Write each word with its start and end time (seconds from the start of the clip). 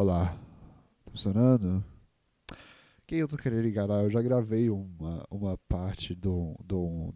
Olá. 0.00 0.34
Tá 1.04 1.10
funcionando? 1.10 1.84
Quem 3.06 3.18
eu 3.18 3.28
tô 3.28 3.36
querendo 3.36 3.68
enganar? 3.68 4.02
Eu 4.02 4.08
já 4.08 4.22
gravei 4.22 4.70
uma, 4.70 5.22
uma 5.30 5.58
parte 5.68 6.14
de 6.14 6.26
um, 6.26 6.56
de, 6.64 6.74
um, 6.74 7.12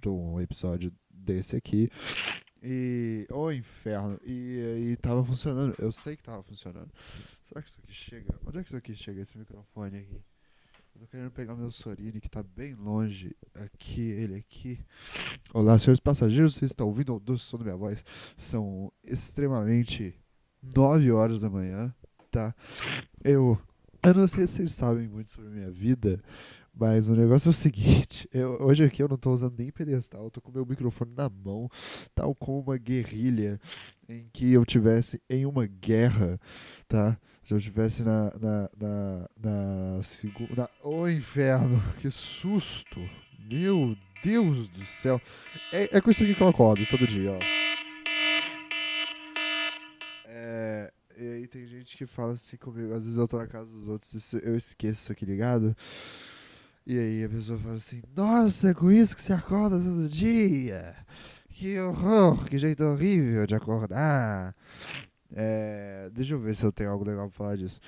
de, 0.00 0.08
um, 0.08 0.40
episódio 0.40 0.92
desse 1.10 1.56
aqui. 1.56 1.90
E. 2.62 3.26
Ô 3.32 3.46
oh, 3.46 3.52
inferno! 3.52 4.16
E, 4.24 4.92
e 4.92 4.96
tava 4.98 5.24
funcionando. 5.24 5.74
Eu 5.76 5.90
sei 5.90 6.16
que 6.16 6.22
tava 6.22 6.40
funcionando. 6.44 6.88
Será 7.48 7.62
que 7.62 7.68
isso 7.68 7.80
aqui 7.82 7.92
chega? 7.92 8.40
Onde 8.46 8.58
é 8.58 8.62
que 8.62 8.68
isso 8.68 8.76
aqui 8.76 8.94
chega? 8.94 9.22
Esse 9.22 9.36
microfone 9.36 9.98
aqui. 9.98 10.22
Eu 10.94 11.00
tô 11.00 11.06
querendo 11.08 11.32
pegar 11.32 11.56
meu 11.56 11.72
Sorini 11.72 12.20
que 12.20 12.30
tá 12.30 12.44
bem 12.44 12.74
longe. 12.74 13.34
Aqui, 13.56 14.02
ele 14.02 14.36
aqui. 14.36 14.78
Olá, 15.52 15.76
senhores 15.76 15.98
passageiros, 15.98 16.54
vocês 16.54 16.70
estão 16.70 16.86
ouvindo 16.86 17.16
o 17.16 17.18
doce 17.18 17.42
som 17.42 17.58
da 17.58 17.64
minha 17.64 17.76
voz? 17.76 18.04
São 18.36 18.92
extremamente 19.02 20.14
9 20.62 21.10
horas 21.12 21.40
da 21.40 21.50
manhã, 21.50 21.94
tá? 22.30 22.54
Eu, 23.22 23.58
eu 24.02 24.14
não 24.14 24.26
sei 24.26 24.46
se 24.46 24.54
vocês 24.54 24.72
sabem 24.72 25.08
muito 25.08 25.30
sobre 25.30 25.50
a 25.50 25.52
minha 25.52 25.70
vida, 25.70 26.22
mas 26.78 27.08
o 27.08 27.16
negócio 27.16 27.48
é 27.48 27.50
o 27.50 27.54
seguinte, 27.54 28.28
eu, 28.32 28.56
hoje 28.60 28.84
aqui 28.84 29.02
eu 29.02 29.08
não 29.08 29.16
tô 29.16 29.32
usando 29.32 29.58
nem 29.58 29.70
pedestal, 29.70 30.24
eu 30.24 30.30
tô 30.30 30.40
com 30.40 30.52
meu 30.52 30.64
microfone 30.64 31.12
na 31.16 31.28
mão, 31.28 31.68
tal 32.14 32.34
como 32.34 32.60
uma 32.60 32.78
guerrilha 32.78 33.60
em 34.08 34.28
que 34.32 34.52
eu 34.52 34.64
tivesse 34.64 35.20
em 35.28 35.44
uma 35.44 35.66
guerra, 35.66 36.40
tá? 36.86 37.18
Se 37.42 37.52
eu 37.52 37.60
tivesse 37.60 38.02
na 38.02 38.30
na 38.40 38.70
na, 38.78 39.28
na 39.36 40.02
segunda, 40.02 40.70
oh 40.82 41.08
inferno, 41.08 41.82
que 42.00 42.10
susto. 42.10 43.00
Meu 43.38 43.96
Deus 44.22 44.68
do 44.68 44.84
céu. 44.84 45.20
É, 45.72 45.96
é 45.96 46.00
com 46.00 46.10
isso 46.10 46.22
aqui 46.22 46.34
que 46.34 46.42
eu 46.42 46.48
acordo 46.48 46.84
todo 46.86 47.06
dia, 47.06 47.32
ó. 47.32 47.38
É, 50.26 50.92
e 51.16 51.28
aí 51.28 51.37
tem 51.48 51.66
gente 51.66 51.96
que 51.96 52.06
fala 52.06 52.34
assim 52.34 52.56
comigo, 52.56 52.92
às 52.92 53.02
vezes 53.02 53.18
eu 53.18 53.26
tô 53.26 53.38
na 53.38 53.46
casa 53.46 53.70
dos 53.70 53.88
outros 53.88 54.32
eu 54.34 54.54
esqueço 54.54 55.02
isso 55.02 55.12
aqui 55.12 55.24
ligado. 55.24 55.74
E 56.86 56.98
aí 56.98 57.24
a 57.24 57.28
pessoa 57.28 57.58
fala 57.58 57.74
assim, 57.74 58.02
nossa, 58.16 58.70
é 58.70 58.74
com 58.74 58.90
isso 58.90 59.14
que 59.14 59.22
você 59.22 59.32
acorda 59.32 59.78
todo 59.78 60.08
dia. 60.08 60.94
Que 61.50 61.78
horror, 61.80 62.44
que 62.44 62.58
jeito 62.58 62.84
horrível 62.84 63.46
de 63.46 63.54
acordar. 63.54 64.54
É, 65.32 66.08
deixa 66.12 66.34
eu 66.34 66.40
ver 66.40 66.54
se 66.54 66.64
eu 66.64 66.72
tenho 66.72 66.90
algo 66.90 67.04
legal 67.04 67.28
pra 67.28 67.36
falar 67.36 67.56
disso. 67.56 67.80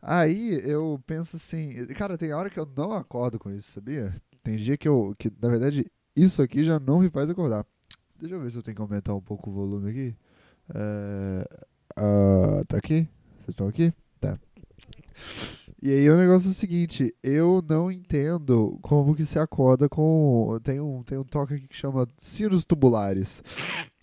Aí 0.00 0.60
eu 0.68 1.02
penso 1.06 1.36
assim, 1.36 1.86
cara, 1.94 2.18
tem 2.18 2.32
hora 2.32 2.50
que 2.50 2.58
eu 2.58 2.68
não 2.76 2.92
acordo 2.92 3.38
com 3.38 3.50
isso, 3.50 3.72
sabia? 3.72 4.14
Tem 4.42 4.56
dia 4.56 4.76
que 4.76 4.86
eu, 4.86 5.14
que 5.18 5.32
na 5.40 5.48
verdade 5.48 5.90
isso 6.14 6.42
aqui 6.42 6.64
já 6.64 6.78
não 6.78 7.00
me 7.00 7.08
faz 7.08 7.28
acordar. 7.30 7.66
Deixa 8.20 8.34
eu 8.34 8.40
ver 8.40 8.50
se 8.50 8.58
eu 8.58 8.62
tenho 8.62 8.76
que 8.76 8.82
aumentar 8.82 9.14
um 9.14 9.20
pouco 9.20 9.50
o 9.50 9.52
volume 9.52 9.90
aqui. 9.90 10.16
É, 10.74 11.64
uh, 11.98 12.64
tá 12.66 12.76
aqui? 12.78 13.08
Vocês 13.38 13.50
estão 13.50 13.68
aqui? 13.68 13.92
Tá. 14.20 14.38
E 15.82 15.90
aí 15.90 16.08
o 16.08 16.16
negócio 16.16 16.48
é 16.48 16.50
o 16.50 16.54
seguinte, 16.54 17.14
eu 17.22 17.62
não 17.68 17.92
entendo 17.92 18.78
como 18.80 19.14
que 19.14 19.26
se 19.26 19.38
acorda 19.38 19.88
com. 19.88 20.58
Tem 20.62 20.80
um, 20.80 21.02
tem 21.02 21.18
um 21.18 21.24
toque 21.24 21.54
aqui 21.54 21.68
que 21.68 21.76
chama 21.76 22.08
sinos 22.18 22.64
tubulares. 22.64 23.42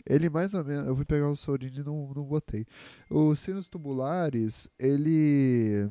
Ele 0.07 0.29
mais 0.29 0.53
ou 0.53 0.63
menos. 0.63 0.87
Eu 0.87 0.95
fui 0.95 1.05
pegar 1.05 1.29
o 1.29 1.35
Sorin 1.35 1.71
e 1.73 1.83
não, 1.83 2.11
não 2.15 2.23
botei. 2.23 2.65
Os 3.09 3.39
sinos 3.39 3.67
tubulares, 3.67 4.69
ele. 4.77 5.89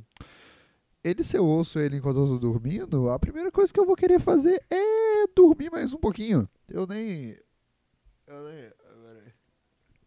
Ele, 1.03 1.25
se 1.25 1.37
eu 1.37 1.47
ouço 1.47 1.78
ele 1.78 1.97
enquanto 1.97 2.19
eu 2.19 2.27
tô 2.27 2.39
dormindo, 2.39 3.09
a 3.09 3.19
primeira 3.19 3.51
coisa 3.51 3.73
que 3.73 3.81
eu 3.81 3.87
vou 3.87 3.97
querer 3.97 4.21
fazer 4.21 4.62
é 4.71 5.27
dormir 5.34 5.71
mais 5.71 5.95
um 5.95 5.98
pouquinho. 5.98 6.48
Eu 6.69 6.87
nem. 6.87 7.37
Eu 8.27 8.45
nem. 8.45 8.71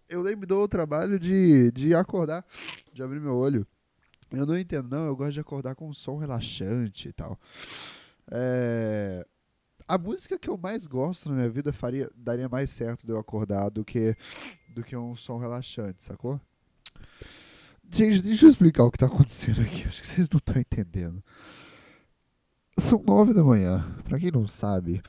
Eu 0.09 0.23
nem 0.23 0.35
me 0.35 0.45
dou 0.45 0.63
o 0.63 0.67
trabalho 0.67 1.19
de, 1.19 1.71
de 1.71 1.95
acordar, 1.95 2.45
de 2.91 3.01
abrir 3.01 3.19
meu 3.19 3.35
olho. 3.35 3.65
Eu 4.31 4.45
não 4.45 4.57
entendo, 4.57 4.89
não. 4.89 5.05
Eu 5.05 5.15
gosto 5.15 5.33
de 5.33 5.39
acordar 5.39 5.75
com 5.75 5.87
um 5.87 5.93
som 5.93 6.17
relaxante 6.17 7.09
e 7.09 7.13
tal. 7.13 7.39
É, 8.31 9.25
a 9.87 9.97
música 9.97 10.39
que 10.39 10.49
eu 10.49 10.57
mais 10.57 10.87
gosto 10.87 11.29
na 11.29 11.35
minha 11.35 11.49
vida 11.49 11.73
faria, 11.73 12.09
daria 12.15 12.49
mais 12.49 12.69
certo 12.69 13.05
de 13.05 13.11
eu 13.11 13.19
acordar 13.19 13.69
do 13.69 13.83
que, 13.83 14.15
do 14.73 14.83
que 14.83 14.95
um 14.95 15.15
som 15.15 15.37
relaxante, 15.37 16.03
sacou? 16.03 16.39
Gente, 17.91 18.21
deixa 18.21 18.45
eu 18.45 18.49
explicar 18.49 18.83
o 18.85 18.91
que 18.91 18.97
tá 18.97 19.05
acontecendo 19.05 19.61
aqui. 19.61 19.87
Acho 19.87 20.01
que 20.01 20.07
vocês 20.07 20.29
não 20.29 20.37
estão 20.37 20.59
entendendo. 20.59 21.23
São 22.77 23.03
nove 23.05 23.33
da 23.33 23.43
manhã. 23.43 23.85
Pra 24.03 24.17
quem 24.17 24.31
não 24.31 24.47
sabe, 24.47 25.01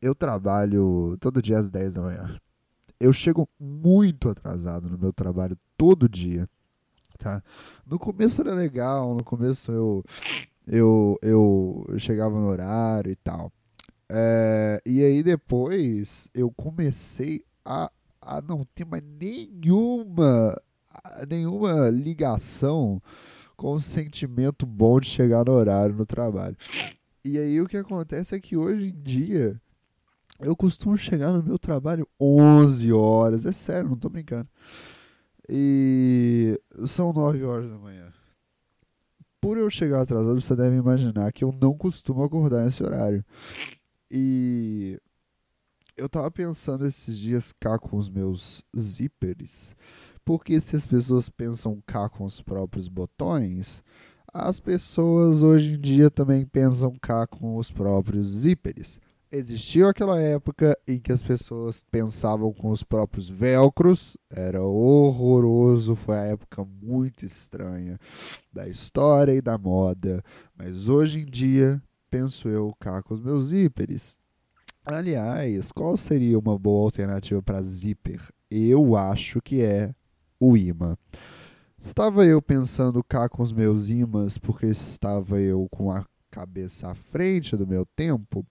eu 0.00 0.14
trabalho 0.14 1.16
todo 1.20 1.42
dia 1.42 1.58
às 1.58 1.68
dez 1.68 1.94
da 1.94 2.02
manhã. 2.02 2.36
Eu 3.02 3.12
chego 3.12 3.48
muito 3.58 4.28
atrasado 4.28 4.88
no 4.88 4.96
meu 4.96 5.12
trabalho 5.12 5.58
todo 5.76 6.08
dia. 6.08 6.48
Tá? 7.18 7.42
No 7.84 7.98
começo 7.98 8.40
era 8.40 8.54
legal, 8.54 9.14
no 9.14 9.24
começo 9.24 9.72
eu, 9.72 10.04
eu, 10.66 11.18
eu, 11.20 11.86
chegava 11.98 12.38
no 12.38 12.46
horário 12.46 13.10
e 13.10 13.16
tal. 13.16 13.52
É, 14.08 14.80
e 14.86 15.02
aí 15.02 15.22
depois 15.22 16.28
eu 16.34 16.50
comecei 16.50 17.44
a, 17.64 17.90
a 18.20 18.40
não 18.40 18.64
ter 18.74 18.84
mais 18.84 19.02
nenhuma, 19.02 20.60
nenhuma 21.28 21.88
ligação 21.90 23.00
com 23.56 23.74
o 23.74 23.80
sentimento 23.80 24.66
bom 24.66 25.00
de 25.00 25.08
chegar 25.08 25.44
no 25.44 25.52
horário 25.52 25.94
no 25.94 26.04
trabalho. 26.06 26.56
E 27.24 27.38
aí 27.38 27.60
o 27.60 27.68
que 27.68 27.76
acontece 27.76 28.34
é 28.34 28.40
que 28.40 28.56
hoje 28.56 28.86
em 28.86 29.02
dia 29.02 29.61
eu 30.42 30.56
costumo 30.56 30.96
chegar 30.96 31.32
no 31.32 31.42
meu 31.42 31.58
trabalho 31.58 32.06
11 32.20 32.92
horas, 32.92 33.46
é 33.46 33.52
sério, 33.52 33.88
não 33.88 33.96
tô 33.96 34.08
brincando. 34.08 34.48
E 35.48 36.60
são 36.86 37.12
9 37.12 37.42
horas 37.44 37.70
da 37.70 37.78
manhã. 37.78 38.12
Por 39.40 39.58
eu 39.58 39.68
chegar 39.68 40.02
atrasado, 40.02 40.40
você 40.40 40.54
deve 40.54 40.76
imaginar 40.76 41.32
que 41.32 41.42
eu 41.44 41.52
não 41.52 41.76
costumo 41.76 42.22
acordar 42.22 42.64
nesse 42.64 42.82
horário. 42.82 43.24
E 44.10 45.00
eu 45.96 46.08
tava 46.08 46.30
pensando 46.30 46.86
esses 46.86 47.18
dias 47.18 47.52
cá 47.52 47.78
com 47.78 47.96
os 47.96 48.08
meus 48.08 48.64
zippers, 48.76 49.74
porque 50.24 50.60
se 50.60 50.76
as 50.76 50.86
pessoas 50.86 51.28
pensam 51.28 51.82
cá 51.86 52.08
com 52.08 52.24
os 52.24 52.40
próprios 52.40 52.88
botões, 52.88 53.82
as 54.32 54.60
pessoas 54.60 55.42
hoje 55.42 55.74
em 55.74 55.80
dia 55.80 56.10
também 56.10 56.46
pensam 56.46 56.94
cá 57.00 57.26
com 57.26 57.56
os 57.56 57.70
próprios 57.70 58.28
zippers. 58.28 59.00
Existiu 59.34 59.88
aquela 59.88 60.20
época 60.20 60.78
em 60.86 61.00
que 61.00 61.10
as 61.10 61.22
pessoas 61.22 61.82
pensavam 61.90 62.52
com 62.52 62.68
os 62.68 62.82
próprios 62.82 63.30
velcros, 63.30 64.14
era 64.28 64.62
horroroso, 64.62 65.94
foi 65.94 66.18
a 66.18 66.24
época 66.24 66.62
muito 66.82 67.24
estranha 67.24 67.98
da 68.52 68.68
história 68.68 69.32
e 69.32 69.40
da 69.40 69.56
moda, 69.56 70.22
mas 70.54 70.86
hoje 70.86 71.20
em 71.20 71.24
dia 71.24 71.82
penso 72.10 72.46
eu 72.46 72.74
cá 72.78 73.02
com 73.02 73.14
os 73.14 73.22
meus 73.22 73.46
zíperes. 73.46 74.18
Aliás, 74.84 75.72
qual 75.72 75.96
seria 75.96 76.38
uma 76.38 76.58
boa 76.58 76.84
alternativa 76.84 77.42
para 77.42 77.62
zíper? 77.62 78.20
Eu 78.50 78.94
acho 78.94 79.40
que 79.40 79.62
é 79.62 79.94
o 80.38 80.58
imã. 80.58 80.94
Estava 81.78 82.26
eu 82.26 82.42
pensando 82.42 83.02
cá 83.02 83.30
com 83.30 83.42
os 83.42 83.52
meus 83.52 83.88
imãs 83.88 84.36
porque 84.36 84.66
estava 84.66 85.40
eu 85.40 85.66
com 85.70 85.90
a 85.90 86.04
cabeça 86.30 86.90
à 86.90 86.94
frente 86.94 87.56
do 87.56 87.66
meu 87.66 87.86
tempo. 87.96 88.46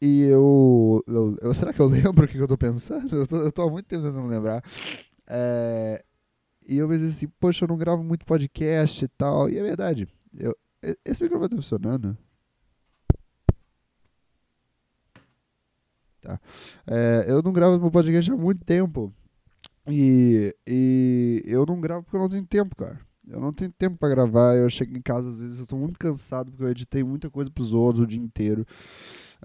E 0.00 0.22
eu, 0.24 1.02
eu, 1.06 1.36
eu 1.40 1.54
será 1.54 1.72
que 1.72 1.80
eu 1.80 1.86
lembro 1.88 2.24
o 2.24 2.28
que 2.28 2.36
eu 2.36 2.44
estou 2.44 2.58
pensando? 2.58 3.14
Eu 3.16 3.26
tô, 3.26 3.36
eu 3.38 3.52
tô 3.52 3.62
há 3.62 3.70
muito 3.70 3.86
tempo 3.86 4.04
tentando 4.04 4.26
lembrar. 4.26 4.62
É, 5.26 6.04
e 6.68 6.76
eu 6.76 6.88
pensei 6.88 7.08
assim, 7.08 7.28
poxa, 7.40 7.64
eu 7.64 7.68
não 7.68 7.78
gravo 7.78 8.02
muito 8.02 8.26
podcast 8.26 9.04
e 9.04 9.08
tal. 9.08 9.48
E 9.48 9.58
é 9.58 9.62
verdade. 9.62 10.08
Eu, 10.38 10.56
esse 11.04 11.22
microfone 11.22 11.46
está 11.46 11.56
funcionando? 11.56 12.16
Tá. 16.20 16.40
É, 16.86 17.26
eu 17.28 17.40
não 17.42 17.52
gravo 17.52 17.78
meu 17.78 17.90
podcast 17.90 18.30
há 18.30 18.36
muito 18.36 18.64
tempo. 18.64 19.12
E, 19.88 20.54
e 20.66 21.42
eu 21.46 21.64
não 21.64 21.80
gravo 21.80 22.02
porque 22.02 22.16
eu 22.16 22.20
não 22.20 22.28
tenho 22.28 22.44
tempo, 22.44 22.74
cara. 22.74 23.00
Eu 23.28 23.40
não 23.40 23.52
tenho 23.52 23.72
tempo 23.72 23.96
para 23.96 24.08
gravar. 24.08 24.56
Eu 24.56 24.68
chego 24.68 24.96
em 24.96 25.02
casa, 25.02 25.28
às 25.28 25.38
vezes, 25.38 25.58
eu 25.58 25.66
tô 25.66 25.76
muito 25.76 25.98
cansado 25.98 26.50
porque 26.50 26.64
eu 26.64 26.70
editei 26.70 27.04
muita 27.04 27.30
coisa 27.30 27.50
pros 27.50 27.72
outros 27.72 28.04
o 28.04 28.06
dia 28.06 28.20
inteiro. 28.20 28.66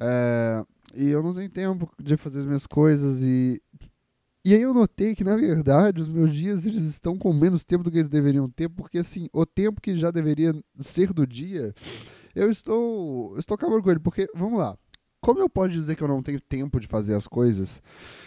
É, 0.03 0.65
e 0.95 1.09
eu 1.09 1.21
não 1.21 1.33
tenho 1.33 1.49
tempo 1.49 1.87
de 2.01 2.17
fazer 2.17 2.39
as 2.39 2.45
minhas 2.45 2.65
coisas. 2.65 3.21
E, 3.21 3.61
e 4.43 4.55
aí 4.55 4.61
eu 4.61 4.73
notei 4.73 5.13
que, 5.13 5.23
na 5.23 5.35
verdade, 5.35 6.01
os 6.01 6.09
meus 6.09 6.33
dias 6.35 6.65
eles 6.65 6.81
estão 6.81 7.17
com 7.17 7.31
menos 7.31 7.63
tempo 7.63 7.83
do 7.83 7.91
que 7.91 7.99
eles 7.99 8.09
deveriam 8.09 8.49
ter, 8.49 8.67
porque 8.67 8.97
assim, 8.97 9.27
o 9.31 9.45
tempo 9.45 9.79
que 9.79 9.95
já 9.95 10.09
deveria 10.09 10.55
ser 10.79 11.13
do 11.13 11.27
dia, 11.27 11.73
eu 12.33 12.49
estou, 12.49 13.33
eu 13.33 13.39
estou 13.39 13.53
acabando 13.53 13.83
com 13.83 13.91
ele. 13.91 13.99
Porque, 13.99 14.27
vamos 14.33 14.57
lá, 14.57 14.75
como 15.21 15.39
eu 15.39 15.47
posso 15.47 15.69
dizer 15.69 15.95
que 15.95 16.03
eu 16.03 16.07
não 16.07 16.23
tenho 16.23 16.41
tempo 16.41 16.79
de 16.79 16.87
fazer 16.87 17.13
as 17.13 17.27
coisas, 17.27 17.79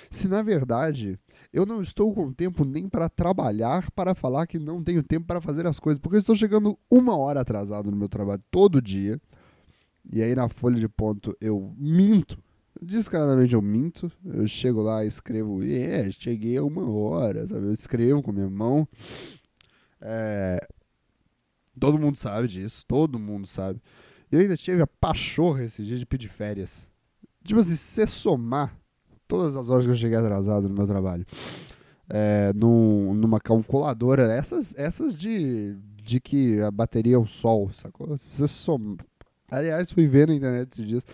se 0.08 0.28
na 0.28 0.42
verdade 0.42 1.18
eu 1.52 1.66
não 1.66 1.82
estou 1.82 2.14
com 2.14 2.32
tempo 2.32 2.64
nem 2.64 2.88
para 2.88 3.08
trabalhar 3.08 3.90
para 3.90 4.14
falar 4.14 4.46
que 4.46 4.60
não 4.60 4.82
tenho 4.82 5.02
tempo 5.02 5.26
para 5.26 5.40
fazer 5.40 5.66
as 5.66 5.80
coisas, 5.80 5.98
porque 5.98 6.16
eu 6.16 6.20
estou 6.20 6.36
chegando 6.36 6.78
uma 6.88 7.16
hora 7.16 7.40
atrasado 7.40 7.90
no 7.90 7.96
meu 7.96 8.08
trabalho 8.08 8.42
todo 8.48 8.80
dia, 8.80 9.20
e 10.12 10.22
aí 10.22 10.34
na 10.34 10.48
folha 10.48 10.78
de 10.78 10.88
ponto 10.88 11.36
eu 11.40 11.74
minto, 11.78 12.38
descaradamente 12.80 13.54
eu 13.54 13.62
minto, 13.62 14.10
eu 14.24 14.46
chego 14.46 14.82
lá 14.82 15.04
e 15.04 15.08
escrevo, 15.08 15.62
é, 15.62 15.66
yeah, 15.66 16.10
cheguei 16.10 16.56
a 16.56 16.62
uma 16.64 16.88
hora, 16.90 17.46
sabe? 17.46 17.66
Eu 17.66 17.72
escrevo 17.72 18.22
com 18.22 18.32
minha 18.32 18.50
mão. 18.50 18.86
É, 20.00 20.58
todo 21.78 21.98
mundo 21.98 22.16
sabe 22.16 22.48
disso, 22.48 22.84
todo 22.86 23.18
mundo 23.18 23.46
sabe. 23.46 23.80
Eu 24.30 24.40
ainda 24.40 24.56
tive 24.56 24.82
a 24.82 24.86
pachorra 24.86 25.64
esse 25.64 25.82
dia 25.84 25.96
de 25.96 26.04
pedir 26.06 26.28
férias. 26.28 26.88
Tipo 27.44 27.60
assim, 27.60 27.76
se 27.76 28.06
somar 28.06 28.76
todas 29.28 29.56
as 29.56 29.68
horas 29.68 29.84
que 29.84 29.90
eu 29.90 29.96
cheguei 29.96 30.16
atrasado 30.16 30.68
no 30.68 30.74
meu 30.74 30.86
trabalho, 30.86 31.26
é, 32.08 32.52
num, 32.54 33.14
numa 33.14 33.40
calculadora, 33.40 34.32
essas, 34.32 34.74
essas 34.76 35.14
de, 35.14 35.76
de 36.02 36.20
que 36.20 36.60
a 36.60 36.70
bateria 36.70 37.16
é 37.16 37.18
o 37.18 37.26
sol, 37.26 37.70
sacou? 37.72 38.16
Se 38.16 38.30
você 38.30 38.48
soma. 38.48 38.96
Aliás, 39.50 39.90
fui 39.90 40.06
ver 40.06 40.28
na 40.28 40.34
internet 40.34 40.72
esses 40.72 40.86
dias 40.86 41.06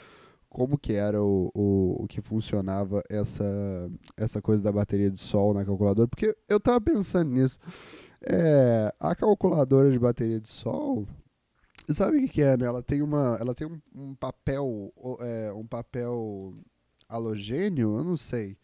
como 0.51 0.77
que 0.77 0.93
era 0.95 1.23
o, 1.23 1.51
o, 1.55 2.05
o 2.05 2.07
que 2.09 2.21
funcionava 2.21 3.03
essa, 3.09 3.45
essa 4.17 4.43
coisa 4.43 4.63
da 4.63 4.73
bateria 4.73 5.11
de 5.11 5.21
sol 5.21 5.55
na 5.55 5.65
calculadora, 5.65 6.09
porque 6.09 6.37
eu 6.49 6.59
tava 6.59 6.81
pensando 6.81 7.31
nisso. 7.31 7.59
É, 8.23 8.93
a 8.99 9.15
calculadora 9.15 9.91
de 9.91 9.99
bateria 9.99 10.41
de 10.41 10.49
sol, 10.49 11.07
sabe 11.89 12.19
o 12.19 12.21
que, 12.23 12.29
que 12.29 12.43
é, 12.43 12.57
né? 12.57 12.67
Ela 12.67 12.83
tem, 12.83 13.01
uma, 13.01 13.39
ela 13.41 13.55
tem 13.55 13.67
um, 13.67 13.81
um 13.95 14.15
papel, 14.15 14.93
é, 15.21 15.53
um 15.53 15.67
papel 15.67 16.55
halogênio, 17.09 17.99
eu 17.99 18.05
não 18.05 18.17
sei. 18.17 18.59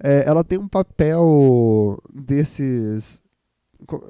É, 0.00 0.24
ela 0.26 0.44
tem 0.44 0.58
um 0.58 0.68
papel 0.68 2.00
desses 2.14 3.20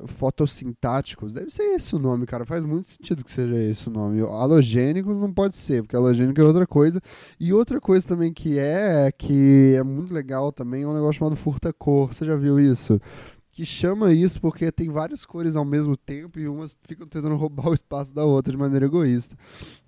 fotossintáticos, 0.07 1.35
deve 1.35 1.51
ser 1.51 1.63
esse 1.75 1.95
o 1.95 1.99
nome, 1.99 2.27
cara. 2.27 2.45
Faz 2.47 2.65
muito 2.65 2.89
sentido 2.89 3.23
que 3.23 3.31
seja 3.31 3.57
esse 3.57 3.89
o 3.89 3.91
nome. 3.91 4.21
Halogênicos 4.23 5.19
não 5.19 5.33
pode 5.33 5.57
ser, 5.57 5.83
porque 5.83 5.97
halogênico 5.97 6.41
é 6.41 6.45
outra 6.45 6.67
coisa. 6.67 7.01
E 7.39 7.53
outra 7.53 7.81
coisa 7.81 8.07
também 8.07 8.33
que 8.33 8.59
é, 8.59 9.13
que 9.13 9.75
é 9.77 9.83
muito 9.83 10.13
legal 10.13 10.53
também, 10.53 10.83
é 10.83 10.89
um 10.89 10.95
negócio 10.95 11.19
chamado 11.19 11.37
furta-cor. 11.37 12.13
Você 12.13 12.25
já 12.25 12.37
viu 12.37 12.59
isso? 12.59 13.01
Que 13.51 13.67
chama 13.67 14.13
isso 14.13 14.41
porque 14.41 14.71
tem 14.71 14.89
várias 14.89 15.27
cores 15.27 15.57
ao 15.57 15.65
mesmo 15.65 15.97
tempo 15.97 16.39
e 16.39 16.49
umas 16.49 16.77
ficam 16.85 17.07
tentando 17.07 17.35
roubar 17.37 17.69
o 17.69 17.75
espaço 17.75 18.15
da 18.15 18.25
outra 18.25 18.53
de 18.53 18.59
maneira 18.59 18.87
egoísta. 18.87 19.37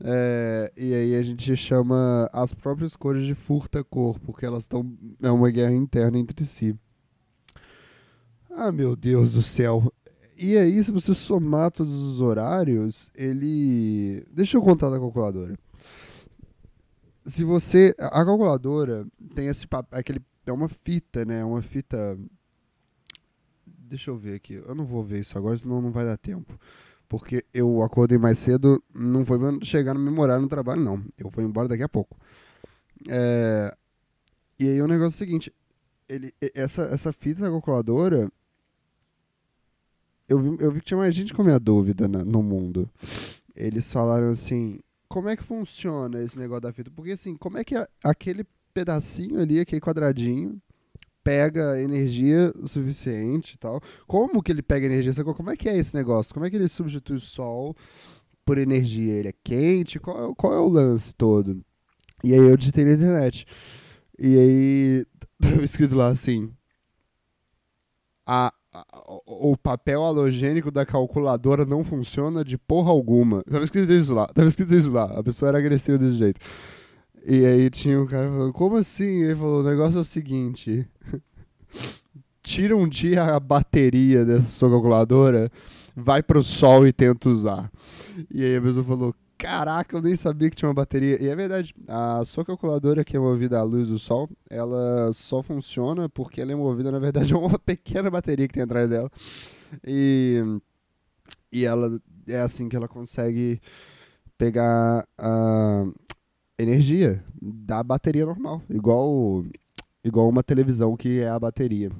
É, 0.02 0.72
e 0.76 0.92
aí 0.92 1.14
a 1.14 1.22
gente 1.22 1.56
chama 1.56 2.28
as 2.32 2.52
próprias 2.52 2.96
cores 2.96 3.24
de 3.24 3.34
furta-cor, 3.34 4.18
porque 4.20 4.44
elas 4.44 4.64
estão. 4.64 4.92
É 5.22 5.30
uma 5.30 5.50
guerra 5.50 5.72
interna 5.72 6.18
entre 6.18 6.44
si. 6.44 6.76
Ah, 8.50 8.72
meu 8.72 8.96
Deus 8.96 9.30
do 9.30 9.42
céu. 9.42 9.92
E 10.36 10.56
aí, 10.56 10.82
se 10.82 10.90
você 10.90 11.14
somar 11.14 11.70
todos 11.70 11.94
os 11.94 12.20
horários, 12.20 13.10
ele. 13.14 14.24
Deixa 14.32 14.56
eu 14.56 14.62
contar 14.62 14.90
da 14.90 14.98
calculadora. 14.98 15.56
Se 17.24 17.44
você. 17.44 17.94
A 17.98 18.24
calculadora 18.24 19.06
tem 19.34 19.48
esse 19.48 19.66
aquele 19.92 20.20
É 20.46 20.52
uma 20.52 20.68
fita, 20.68 21.24
né? 21.24 21.44
Uma 21.44 21.62
fita. 21.62 22.18
Deixa 23.66 24.10
eu 24.10 24.16
ver 24.16 24.34
aqui. 24.34 24.54
Eu 24.54 24.74
não 24.74 24.84
vou 24.84 25.04
ver 25.04 25.20
isso 25.20 25.36
agora, 25.36 25.56
senão 25.56 25.80
não 25.80 25.90
vai 25.90 26.04
dar 26.04 26.16
tempo. 26.16 26.58
Porque 27.08 27.44
eu 27.52 27.82
acordei 27.82 28.18
mais 28.18 28.38
cedo, 28.38 28.82
não 28.94 29.24
foi 29.24 29.38
chegar 29.62 29.94
no 29.94 30.00
memorário 30.00 30.42
no 30.42 30.48
trabalho, 30.48 30.80
não. 30.80 31.04
Eu 31.18 31.28
vou 31.28 31.44
embora 31.44 31.68
daqui 31.68 31.82
a 31.82 31.88
pouco. 31.88 32.16
É... 33.08 33.74
E 34.58 34.68
aí 34.68 34.80
o 34.80 34.86
negócio 34.86 35.14
é 35.14 35.16
o 35.16 35.18
seguinte: 35.18 35.52
ele, 36.08 36.32
essa, 36.54 36.82
essa 36.82 37.12
fita 37.12 37.42
da 37.42 37.50
calculadora, 37.50 38.30
eu 40.30 40.38
vi, 40.38 40.56
eu 40.60 40.70
vi 40.70 40.78
que 40.78 40.86
tinha 40.86 40.98
mais 40.98 41.14
gente 41.14 41.34
com 41.34 41.42
a 41.42 41.44
minha 41.44 41.58
dúvida 41.58 42.06
na, 42.06 42.24
no 42.24 42.40
mundo. 42.42 42.88
Eles 43.54 43.92
falaram 43.92 44.28
assim: 44.28 44.78
como 45.08 45.28
é 45.28 45.36
que 45.36 45.42
funciona 45.42 46.22
esse 46.22 46.38
negócio 46.38 46.62
da 46.62 46.72
fita? 46.72 46.90
Porque 46.90 47.10
assim, 47.10 47.36
como 47.36 47.58
é 47.58 47.64
que 47.64 47.74
a, 47.74 47.86
aquele 48.04 48.44
pedacinho 48.72 49.40
ali, 49.40 49.58
aquele 49.58 49.80
quadradinho, 49.80 50.62
pega 51.24 51.82
energia 51.82 52.54
suficiente 52.64 53.54
e 53.54 53.58
tal? 53.58 53.80
Como 54.06 54.40
que 54.40 54.52
ele 54.52 54.62
pega 54.62 54.86
energia? 54.86 55.12
Como 55.24 55.50
é 55.50 55.56
que 55.56 55.68
é 55.68 55.76
esse 55.76 55.96
negócio? 55.96 56.32
Como 56.32 56.46
é 56.46 56.50
que 56.50 56.56
ele 56.56 56.68
substitui 56.68 57.16
o 57.16 57.20
sol 57.20 57.76
por 58.44 58.56
energia? 58.56 59.14
Ele 59.14 59.28
é 59.28 59.34
quente? 59.42 59.98
Qual, 59.98 60.30
é 60.30 60.34
qual 60.36 60.54
é 60.54 60.60
o 60.60 60.68
lance 60.68 61.12
todo? 61.12 61.60
E 62.22 62.32
aí 62.32 62.38
eu 62.38 62.56
digitei 62.56 62.84
na 62.84 62.92
internet. 62.92 63.46
E 64.16 64.38
aí 64.38 65.06
tava 65.42 65.64
escrito 65.64 65.96
lá 65.96 66.06
assim: 66.06 66.52
o 69.26 69.56
papel 69.56 70.04
halogênico 70.04 70.70
da 70.70 70.86
calculadora 70.86 71.64
não 71.64 71.82
funciona 71.82 72.44
de 72.44 72.56
porra 72.56 72.90
alguma. 72.90 73.42
Tava 73.42 73.64
escrito 73.64 73.92
isso 73.92 74.14
lá, 74.14 74.26
tava 74.26 74.48
escrito 74.48 74.74
isso 74.74 74.92
lá. 74.92 75.04
A 75.04 75.22
pessoa 75.22 75.48
era 75.48 75.58
agressiva 75.58 75.98
desse 75.98 76.16
jeito. 76.16 76.40
E 77.26 77.44
aí 77.44 77.68
tinha 77.68 78.00
um 78.00 78.06
cara 78.06 78.30
falando, 78.30 78.52
como 78.52 78.76
assim? 78.76 79.24
Ele 79.24 79.34
falou, 79.34 79.60
o 79.60 79.64
negócio 79.68 79.98
é 79.98 80.00
o 80.00 80.04
seguinte. 80.04 80.88
Tira 82.42 82.76
um 82.76 82.88
dia 82.88 83.34
a 83.34 83.40
bateria 83.40 84.24
dessa 84.24 84.46
sua 84.46 84.70
calculadora, 84.70 85.50
vai 85.94 86.22
pro 86.22 86.42
sol 86.42 86.86
e 86.86 86.92
tenta 86.92 87.28
usar. 87.28 87.70
E 88.30 88.42
aí 88.42 88.56
a 88.56 88.62
pessoa 88.62 88.84
falou, 88.84 89.14
Caraca, 89.40 89.96
eu 89.96 90.02
nem 90.02 90.14
sabia 90.14 90.50
que 90.50 90.56
tinha 90.56 90.68
uma 90.68 90.74
bateria. 90.74 91.20
E 91.20 91.26
é 91.26 91.34
verdade, 91.34 91.74
a 91.88 92.22
sua 92.26 92.44
calculadora 92.44 93.02
que 93.02 93.16
é 93.16 93.18
movida 93.18 93.58
à 93.58 93.62
luz 93.62 93.88
do 93.88 93.98
sol, 93.98 94.28
ela 94.50 95.10
só 95.14 95.42
funciona 95.42 96.10
porque 96.10 96.42
ela 96.42 96.52
é 96.52 96.54
movida, 96.54 96.92
na 96.92 96.98
verdade, 96.98 97.32
a 97.34 97.38
uma 97.38 97.58
pequena 97.58 98.10
bateria 98.10 98.46
que 98.46 98.52
tem 98.52 98.62
atrás 98.62 98.90
dela. 98.90 99.10
E, 99.82 100.42
e 101.50 101.64
ela 101.64 101.98
é 102.28 102.38
assim 102.40 102.68
que 102.68 102.76
ela 102.76 102.86
consegue 102.86 103.58
pegar 104.36 105.08
a 105.16 105.86
energia 106.58 107.24
da 107.40 107.82
bateria 107.82 108.26
normal, 108.26 108.60
igual 108.68 109.42
igual 110.04 110.28
uma 110.28 110.42
televisão 110.42 110.96
que 110.96 111.20
é 111.20 111.28
a 111.28 111.38
bateria, 111.38 111.90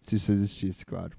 se 0.00 0.16
isso 0.16 0.32
existisse, 0.32 0.84
claro. 0.84 1.14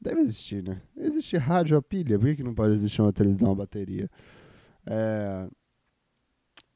Deve 0.00 0.20
existir, 0.20 0.62
né? 0.62 0.80
Existe 0.96 1.36
rádio 1.36 1.76
a 1.76 1.82
pilha, 1.82 2.18
por 2.18 2.28
que, 2.28 2.36
que 2.36 2.42
não 2.44 2.54
pode 2.54 2.74
existir 2.74 3.02
uma 3.02 3.12
televisão 3.12 3.50
a 3.50 3.54
bateria? 3.54 4.08
É... 4.86 5.48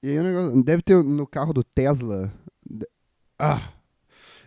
E 0.02 0.08
aí 0.08 0.18
o 0.18 0.22
negócio. 0.22 0.62
Deve 0.62 0.82
ter 0.82 1.02
no 1.02 1.26
carro 1.26 1.52
do 1.52 1.62
Tesla. 1.62 2.32
Ah! 3.38 3.72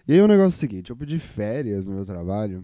E 0.07 0.13
aí 0.13 0.21
o 0.21 0.27
negócio 0.27 0.56
é 0.56 0.57
o 0.57 0.60
seguinte: 0.60 0.89
eu 0.89 0.98
pedi 0.98 1.19
férias 1.19 1.88
no 1.88 1.95
meu 1.95 2.06
trabalho. 2.06 2.63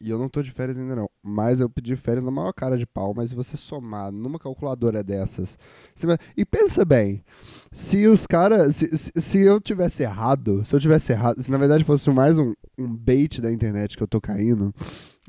E 0.00 0.10
eu 0.10 0.18
não 0.18 0.28
tô 0.28 0.42
de 0.42 0.50
férias 0.50 0.78
ainda 0.78 0.96
não. 0.96 1.08
Mas 1.22 1.60
eu 1.60 1.70
pedi 1.70 1.94
férias 1.94 2.24
na 2.24 2.30
maior 2.30 2.52
cara 2.52 2.76
de 2.76 2.84
pau. 2.84 3.14
Mas 3.14 3.30
se 3.30 3.36
você 3.36 3.56
somar 3.56 4.10
numa 4.10 4.38
calculadora 4.38 5.02
dessas. 5.02 5.56
E 6.36 6.44
pensa 6.44 6.84
bem: 6.84 7.22
se 7.70 8.06
os 8.06 8.26
caras. 8.26 8.76
Se, 8.76 8.96
se, 8.96 9.12
se, 9.14 9.38
eu 9.38 9.60
tivesse 9.60 10.02
errado. 10.02 10.64
Se 10.64 10.74
eu 10.74 10.80
tivesse 10.80 11.12
errado. 11.12 11.40
Se 11.40 11.50
na 11.50 11.58
verdade 11.58 11.84
fosse 11.84 12.10
mais 12.10 12.36
um, 12.38 12.52
um 12.76 12.92
bait 12.92 13.40
da 13.40 13.52
internet 13.52 13.96
que 13.96 14.02
eu 14.02 14.08
tô 14.08 14.20
caindo. 14.20 14.74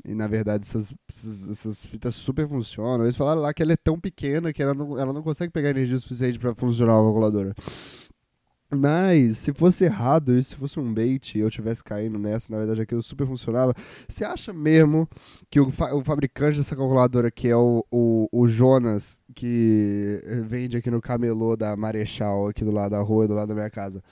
E 0.02 0.14
na 0.14 0.26
verdade 0.26 0.64
essas, 0.64 0.94
essas, 1.08 1.84
fitas 1.84 2.14
super 2.14 2.48
funcionam. 2.48 3.04
Eles 3.04 3.16
falaram 3.16 3.40
lá 3.40 3.54
que 3.54 3.62
ela 3.62 3.72
é 3.72 3.76
tão 3.76 3.98
pequena 3.98 4.52
que 4.52 4.62
ela 4.62 4.74
não, 4.74 4.98
ela 4.98 5.12
não 5.12 5.22
consegue 5.22 5.52
pegar 5.52 5.70
energia 5.70 5.98
suficiente 5.98 6.38
para 6.38 6.54
funcionar 6.54 6.94
a 6.94 7.02
calculadora. 7.02 7.54
Mas, 8.70 9.38
se 9.38 9.52
fosse 9.52 9.84
errado 9.84 10.36
e 10.36 10.42
se 10.42 10.56
fosse 10.56 10.80
um 10.80 10.92
bait 10.92 11.34
e 11.34 11.40
eu 11.40 11.50
tivesse 11.50 11.84
caindo 11.84 12.18
nessa, 12.18 12.52
na 12.52 12.58
verdade 12.58 12.82
aquilo 12.82 13.02
super 13.02 13.26
funcionava, 13.26 13.72
você 14.08 14.24
acha 14.24 14.52
mesmo 14.52 15.08
que 15.50 15.60
o, 15.60 15.70
fa 15.70 15.94
o 15.94 16.02
fabricante 16.02 16.58
dessa 16.58 16.74
calculadora, 16.74 17.30
que 17.30 17.48
é 17.48 17.56
o, 17.56 17.84
o, 17.90 18.28
o, 18.32 18.48
Jonas, 18.48 19.22
que 19.34 20.20
vende 20.46 20.76
aqui 20.76 20.90
no 20.90 21.00
camelô 21.00 21.56
da 21.56 21.76
Marechal, 21.76 22.48
aqui 22.48 22.64
do 22.64 22.72
lado 22.72 22.92
da 22.92 23.00
rua, 23.00 23.28
do 23.28 23.34
lado 23.34 23.48
da 23.48 23.54
minha 23.54 23.70
casa, 23.70 24.02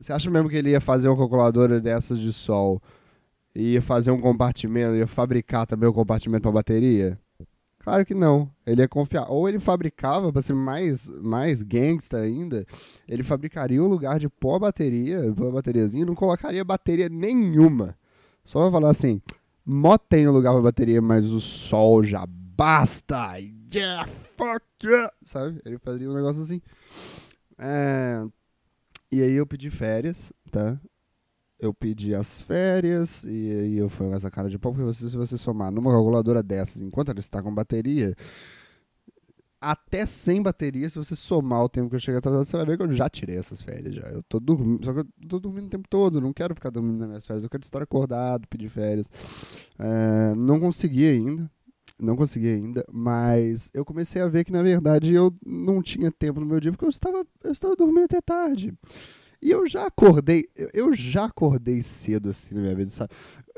você 0.00 0.12
acha 0.12 0.30
mesmo 0.30 0.48
que 0.48 0.56
ele 0.56 0.70
ia 0.70 0.80
fazer 0.80 1.08
uma 1.08 1.16
calculadora 1.16 1.80
dessas 1.80 2.18
de 2.18 2.32
sol 2.32 2.82
ia 3.54 3.82
fazer 3.82 4.10
um 4.10 4.20
compartimento, 4.20 4.94
ia 4.94 5.06
fabricar 5.06 5.66
também 5.66 5.88
o 5.88 5.92
compartimento 5.92 6.42
para 6.42 6.52
bateria? 6.52 7.18
Claro 7.80 8.04
que 8.04 8.14
não. 8.14 8.50
Ele 8.66 8.82
ia 8.82 8.88
confiar. 8.88 9.30
Ou 9.30 9.48
ele 9.48 9.58
fabricava, 9.58 10.32
para 10.32 10.42
ser 10.42 10.54
mais, 10.54 11.08
mais 11.20 11.62
gangsta 11.62 12.18
ainda, 12.18 12.66
ele 13.08 13.22
fabricaria 13.22 13.82
um 13.82 13.88
lugar 13.88 14.18
de 14.18 14.26
a 14.26 14.58
bateria, 14.58 15.30
a 15.30 15.50
bateriazinha, 15.50 16.04
não 16.04 16.14
colocaria 16.14 16.64
bateria 16.64 17.08
nenhuma. 17.08 17.96
Só 18.44 18.62
vai 18.62 18.70
falar 18.70 18.90
assim: 18.90 19.22
mó 19.64 19.96
tem 19.96 20.28
um 20.28 20.32
lugar 20.32 20.52
para 20.52 20.62
bateria, 20.62 21.00
mas 21.00 21.26
o 21.26 21.40
sol 21.40 22.04
já 22.04 22.24
basta. 22.26 23.38
Yeah, 23.72 24.06
fuck 24.36 24.64
yeah. 24.84 25.10
Sabe? 25.22 25.60
Ele 25.64 25.78
fazia 25.78 26.10
um 26.10 26.14
negócio 26.14 26.42
assim. 26.42 26.60
É... 27.58 28.22
E 29.10 29.22
aí 29.22 29.32
eu 29.32 29.46
pedi 29.46 29.70
férias, 29.70 30.32
tá? 30.50 30.78
Eu 31.60 31.74
pedi 31.74 32.14
as 32.14 32.40
férias 32.40 33.22
e 33.24 33.52
aí 33.52 33.78
eu 33.78 33.88
fui 33.88 34.08
com 34.08 34.14
essa 34.14 34.30
cara 34.30 34.48
de 34.48 34.58
pau, 34.58 34.72
porque 34.72 34.84
você, 34.84 35.08
se 35.08 35.16
você 35.16 35.36
somar 35.36 35.70
numa 35.70 35.90
calculadora 35.92 36.42
dessas, 36.42 36.80
enquanto 36.80 37.10
ela 37.10 37.20
está 37.20 37.42
com 37.42 37.54
bateria, 37.54 38.16
até 39.60 40.06
sem 40.06 40.40
bateria, 40.40 40.88
se 40.88 40.96
você 40.96 41.14
somar 41.14 41.62
o 41.62 41.68
tempo 41.68 41.90
que 41.90 41.96
eu 41.96 42.00
cheguei 42.00 42.18
atrasado, 42.18 42.46
você 42.46 42.56
vai 42.56 42.64
ver 42.64 42.78
que 42.78 42.82
eu 42.82 42.92
já 42.92 43.10
tirei 43.10 43.36
essas 43.36 43.60
férias 43.60 43.94
já. 43.94 44.08
Eu 44.08 44.22
tô 44.22 44.40
dormindo, 44.40 44.84
só 44.84 44.94
que 44.94 45.00
eu 45.00 45.06
tô 45.28 45.38
dormindo 45.38 45.66
o 45.66 45.70
tempo 45.70 45.86
todo, 45.88 46.20
não 46.20 46.32
quero 46.32 46.54
ficar 46.54 46.70
dormindo 46.70 46.98
nas 46.98 47.08
minhas 47.08 47.26
férias, 47.26 47.44
eu 47.44 47.50
quero 47.50 47.62
estar 47.62 47.82
acordado, 47.82 48.48
pedir 48.48 48.70
férias. 48.70 49.10
É, 49.78 50.34
não 50.34 50.58
consegui 50.58 51.06
ainda, 51.06 51.50
não 52.00 52.16
consegui 52.16 52.48
ainda, 52.48 52.84
mas 52.90 53.70
eu 53.74 53.84
comecei 53.84 54.22
a 54.22 54.28
ver 54.28 54.44
que 54.44 54.52
na 54.52 54.62
verdade 54.62 55.12
eu 55.12 55.34
não 55.44 55.82
tinha 55.82 56.10
tempo 56.10 56.40
no 56.40 56.46
meu 56.46 56.58
dia 56.58 56.72
porque 56.72 56.86
eu 56.86 56.88
estava, 56.88 57.22
eu 57.44 57.52
estava 57.52 57.76
dormindo 57.76 58.04
até 58.04 58.20
tarde. 58.22 58.72
E 59.42 59.50
eu 59.50 59.66
já 59.66 59.86
acordei, 59.86 60.46
eu 60.74 60.92
já 60.92 61.24
acordei 61.24 61.82
cedo 61.82 62.30
assim 62.30 62.54
na 62.54 62.60
minha 62.60 62.74
vida, 62.74 62.90
sabe? 62.90 63.10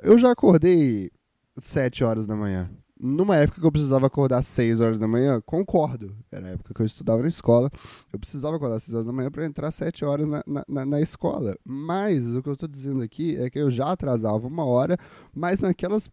Eu 0.03 0.19
já 0.19 0.31
acordei 0.31 1.11
7 1.59 2.05
horas 2.05 2.27
da 2.27 2.37
manhã. 2.37 2.71
Numa 2.99 3.37
época 3.37 3.61
que 3.61 3.67
eu 3.67 3.73
precisava 3.73 4.07
acordar 4.07 4.39
às 4.39 4.47
6 4.47 4.81
horas 4.81 4.99
da 5.01 5.09
manhã, 5.09 5.41
concordo. 5.45 6.17
Era 6.31 6.47
a 6.47 6.51
época 6.51 6.73
que 6.73 6.81
eu 6.81 6.87
estudava 6.87 7.21
na 7.21 7.27
escola. 7.27 7.69
Eu 8.13 8.19
precisava 8.19 8.55
acordar 8.55 8.77
às 8.77 8.85
6 8.85 8.95
horas 8.95 9.07
da 9.07 9.13
manhã 9.13 9.29
para 9.29 9.45
entrar 9.45 9.69
às 9.69 9.75
7 9.75 10.05
horas 10.05 10.29
na, 10.29 10.41
na, 10.69 10.87
na, 10.87 11.01
escola. 11.01 11.57
Mas 11.65 12.33
o 12.37 12.41
que 12.41 12.49
eu 12.49 12.53
estou 12.53 12.69
dizendo 12.69 13.03
aqui 13.03 13.37
é 13.39 13.51
que 13.51 13.59
eu 13.59 13.73
já 13.73 13.91
atrasava 13.91 14.47
uma 14.47 14.65
hora, 14.65 14.97
mas 15.35 15.59
naquelas. 15.59 16.09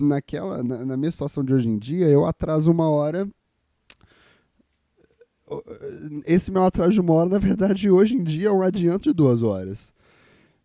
Naquela, 0.00 0.62
na, 0.62 0.84
na 0.84 0.96
minha 0.96 1.10
situação 1.10 1.42
de 1.42 1.52
hoje 1.52 1.68
em 1.68 1.76
dia, 1.76 2.06
eu 2.06 2.24
atraso 2.24 2.70
uma 2.70 2.88
hora 2.88 3.28
esse 6.26 6.50
meu 6.50 6.64
atraso 6.64 6.92
de 6.92 7.00
uma 7.00 7.14
hora, 7.14 7.30
na 7.30 7.38
verdade, 7.38 7.90
hoje 7.90 8.16
em 8.16 8.22
dia 8.22 8.48
é 8.48 8.52
um 8.52 8.62
adianto 8.62 9.10
de 9.10 9.14
duas 9.14 9.42
horas. 9.42 9.92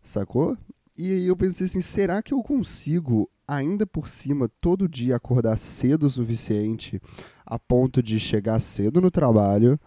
Sacou? 0.02 0.56
E 0.96 1.10
aí 1.10 1.26
eu 1.26 1.36
pensei 1.36 1.66
assim, 1.66 1.80
será 1.80 2.22
que 2.22 2.32
eu 2.32 2.42
consigo, 2.42 3.28
ainda 3.48 3.86
por 3.86 4.08
cima, 4.08 4.48
todo 4.60 4.88
dia 4.88 5.16
acordar 5.16 5.58
cedo 5.58 6.06
o 6.06 6.10
suficiente 6.10 7.00
a 7.44 7.58
ponto 7.58 8.02
de 8.02 8.20
chegar 8.20 8.60
cedo 8.60 9.00
no 9.00 9.10
trabalho 9.10 9.78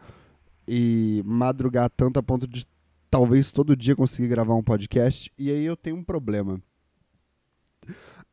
e 0.68 1.22
madrugar 1.26 1.90
tanto 1.90 2.20
a 2.20 2.24
ponto 2.24 2.48
de 2.48 2.68
talvez 3.10 3.52
todo 3.52 3.76
dia 3.76 3.96
conseguir 3.96 4.28
gravar 4.28 4.56
um 4.56 4.64
podcast? 4.64 5.32
E 5.38 5.50
aí 5.50 5.64
eu 5.64 5.78
tenho 5.78 5.96
um 5.96 6.04
problema. 6.04 6.62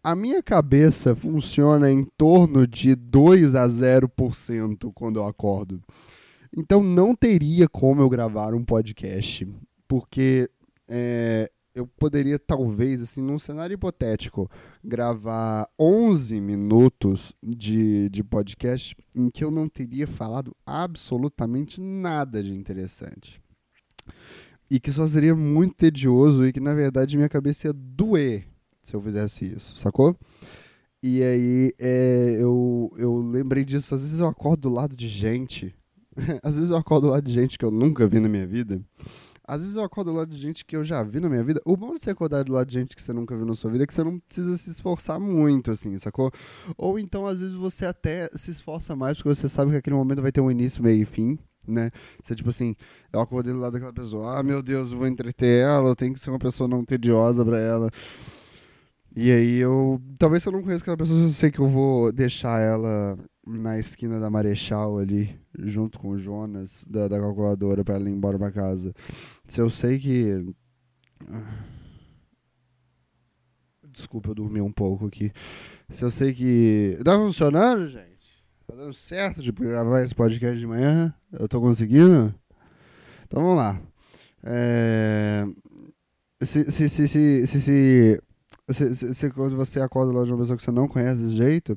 A 0.03 0.15
minha 0.15 0.43
cabeça 0.43 1.15
funciona 1.15 1.91
em 1.91 2.05
torno 2.05 2.67
de 2.67 2.95
2 2.95 3.55
a 3.55 3.67
0% 3.67 4.93
quando 4.93 5.21
eu 5.21 5.27
acordo. 5.27 5.81
Então 6.57 6.83
não 6.83 7.15
teria 7.15 7.69
como 7.69 8.01
eu 8.01 8.09
gravar 8.09 8.55
um 8.55 8.65
podcast, 8.65 9.47
porque 9.89 10.49
é, 10.89 11.51
eu 11.75 11.87
poderia, 11.87 12.39
talvez, 12.39 13.03
assim, 13.03 13.21
num 13.21 13.39
cenário 13.39 13.75
hipotético, 13.75 14.49
gravar 14.83 15.69
11 15.79 16.41
minutos 16.41 17.35
de, 17.43 18.09
de 18.09 18.23
podcast 18.23 18.97
em 19.17 19.29
que 19.29 19.43
eu 19.43 19.51
não 19.51 19.69
teria 19.69 20.07
falado 20.07 20.55
absolutamente 20.65 21.81
nada 21.81 22.43
de 22.43 22.55
interessante. 22.55 23.43
E 24.71 24.79
que 24.79 24.93
só 24.93 25.07
seria 25.07 25.35
muito 25.35 25.75
tedioso 25.75 26.47
e 26.47 26.53
que, 26.53 26.61
na 26.61 26.75
verdade, 26.75 27.17
minha 27.17 27.29
cabeça 27.29 27.69
ia 27.69 27.73
doer 27.73 28.47
se 28.85 28.95
eu 28.95 29.01
fizesse 29.01 29.47
isso, 29.47 29.79
sacou? 29.79 30.17
E 31.03 31.23
aí 31.23 31.75
é, 31.79 32.37
eu, 32.39 32.93
eu 32.97 33.17
lembrei 33.17 33.65
disso. 33.65 33.95
Às 33.95 34.03
vezes 34.03 34.21
eu 34.21 34.29
acordo 34.29 34.69
do 34.69 34.75
lado 34.75 34.97
de 34.97 35.09
gente. 35.09 35.75
Às 36.43 36.55
vezes 36.55 36.71
eu 36.71 36.77
acordo 36.77 37.07
do 37.07 37.13
lado 37.13 37.27
de 37.27 37.33
gente 37.33 37.59
que 37.59 37.65
eu 37.65 37.71
nunca 37.71 38.07
vi 38.07 38.21
na 38.21 38.29
minha 38.29 38.47
vida. 38.47 38.81
Às 39.47 39.61
vezes 39.61 39.77
eu 39.77 39.83
acordo 39.83 40.11
do 40.11 40.17
lado 40.17 40.31
de 40.31 40.41
gente 40.41 40.65
que 40.65 40.75
eu 40.75 40.83
já 40.83 41.03
vi 41.03 41.21
na 41.21 41.29
minha 41.29 41.45
vida. 41.45 41.61
O 41.67 41.77
bom 41.77 41.93
de 41.93 42.01
você 42.01 42.11
acordar 42.11 42.45
do 42.45 42.53
lado 42.53 42.67
de 42.67 42.73
gente 42.73 42.97
que 42.97 43.03
você 43.03 43.13
nunca 43.13 43.37
viu 43.37 43.45
na 43.45 43.55
sua 43.55 43.71
vida 43.71 43.85
é 43.85 43.87
que 43.87 43.93
você 43.93 44.03
não 44.03 44.19
precisa 44.19 44.57
se 44.57 44.71
esforçar 44.71 45.21
muito, 45.21 45.71
assim, 45.71 45.99
sacou? 45.99 46.31
Ou 46.79 46.99
então, 46.99 47.27
às 47.27 47.41
vezes, 47.41 47.55
você 47.55 47.85
até 47.85 48.31
se 48.35 48.51
esforça 48.51 48.97
mais 48.97 49.19
porque 49.19 49.29
você 49.29 49.47
sabe 49.47 49.73
que 49.73 49.77
aquele 49.77 49.97
momento 49.97 50.23
vai 50.23 50.33
ter 50.33 50.41
um 50.41 50.51
início, 50.51 50.83
meio 50.83 51.03
e 51.03 51.05
fim, 51.05 51.39
né? 51.69 51.91
Você, 52.23 52.35
tipo 52.35 52.49
assim, 52.49 52.75
eu 53.13 53.21
acordei 53.21 53.53
do 53.53 53.59
lado 53.59 53.75
daquela 53.75 53.93
pessoa, 53.93 54.39
ah, 54.39 54.43
meu 54.43 54.63
Deus, 54.63 54.93
eu 54.93 54.99
vou 54.99 55.07
entreter 55.07 55.63
ela, 55.63 55.91
eu 55.91 55.97
tenho 55.97 56.15
que 56.15 56.21
ser 56.21 56.31
uma 56.31 56.39
pessoa 56.39 56.67
não 56.67 56.83
tediosa 56.83 57.45
pra 57.45 57.61
ela. 57.61 57.91
E 59.15 59.31
aí 59.31 59.59
eu. 59.59 60.01
Talvez 60.19 60.45
eu 60.45 60.53
não 60.53 60.63
conheça 60.63 60.83
aquela 60.83 60.97
pessoa, 60.97 61.21
eu 61.21 61.29
sei 61.29 61.51
que 61.51 61.61
eu 61.61 61.69
vou 61.69 62.11
deixar 62.13 62.61
ela 62.61 63.17
na 63.47 63.79
esquina 63.79 64.19
da 64.19 64.31
Marechal 64.31 64.99
ali, 64.99 65.39
junto 65.59 65.99
com 65.99 66.11
o 66.11 66.19
Jonas 66.19 66.85
da, 66.89 67.09
da 67.09 67.19
calculadora 67.19 67.85
para 67.85 67.97
ela 67.97 68.09
ir 68.09 68.13
embora 68.13 68.39
pra 68.39 68.51
casa. 68.51 68.95
Se 69.47 69.61
eu 69.61 69.69
sei 69.69 69.99
que. 69.99 70.55
Desculpa, 73.91 74.31
eu 74.31 74.35
dormi 74.35 74.61
um 74.61 74.73
pouco 74.73 75.07
aqui. 75.07 75.33
Se 75.91 76.05
eu 76.05 76.11
sei 76.11 76.33
que. 76.33 76.99
Tá 77.05 77.17
funcionando, 77.17 77.87
gente? 77.89 78.15
Tá 78.67 78.75
dando 78.75 78.95
certo 78.95 79.43
de 79.43 79.53
gravar 79.53 80.03
esse 80.03 80.15
podcast 80.15 80.59
de 80.59 80.67
manhã? 80.67 81.15
Eu 81.33 81.47
tô 81.49 81.61
conseguindo? 81.61 82.35
Então 83.27 83.43
vamos 83.43 83.57
lá. 83.57 83.81
É... 84.43 85.47
Se, 86.43 86.71
se, 86.71 86.89
se, 86.89 87.09
se, 87.09 87.47
se, 87.47 87.61
se 87.61 88.21
se, 88.71 88.95
se, 88.95 89.15
se, 89.15 89.29
você 89.29 89.81
acorda 89.81 90.13
lá 90.13 90.25
de 90.25 90.33
uma 90.33 90.39
pessoa 90.39 90.57
que 90.57 90.63
você 90.63 90.71
não 90.71 90.89
conhece 90.89 91.23
desse 91.23 91.37
jeito, 91.37 91.77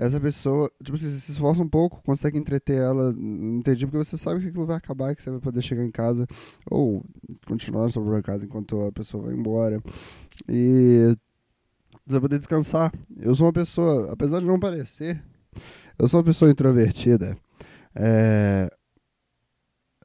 essa 0.00 0.18
pessoa, 0.18 0.72
tipo 0.82 0.96
assim, 0.96 1.10
você 1.10 1.20
se 1.20 1.32
esforça 1.32 1.62
um 1.62 1.68
pouco, 1.68 2.02
consegue 2.02 2.38
entreter 2.38 2.80
ela, 2.80 3.12
entendi, 3.12 3.86
porque 3.86 3.98
você 4.02 4.16
sabe 4.16 4.40
que 4.40 4.48
aquilo 4.48 4.64
vai 4.64 4.78
acabar, 4.78 5.14
que 5.14 5.22
você 5.22 5.30
vai 5.30 5.40
poder 5.40 5.60
chegar 5.60 5.84
em 5.84 5.90
casa 5.90 6.26
ou 6.70 7.04
continuar 7.46 7.82
na 7.82 7.90
sua 7.90 8.22
casa 8.22 8.46
enquanto 8.46 8.80
a 8.80 8.90
pessoa 8.90 9.24
vai 9.24 9.34
embora. 9.34 9.82
E 10.48 11.14
você 12.06 12.12
vai 12.12 12.20
poder 12.22 12.38
descansar. 12.38 12.90
Eu 13.18 13.36
sou 13.36 13.46
uma 13.46 13.52
pessoa, 13.52 14.10
apesar 14.10 14.40
de 14.40 14.46
não 14.46 14.58
parecer, 14.58 15.22
eu 15.98 16.08
sou 16.08 16.20
uma 16.20 16.24
pessoa 16.24 16.50
introvertida. 16.50 17.36
É, 17.94 18.70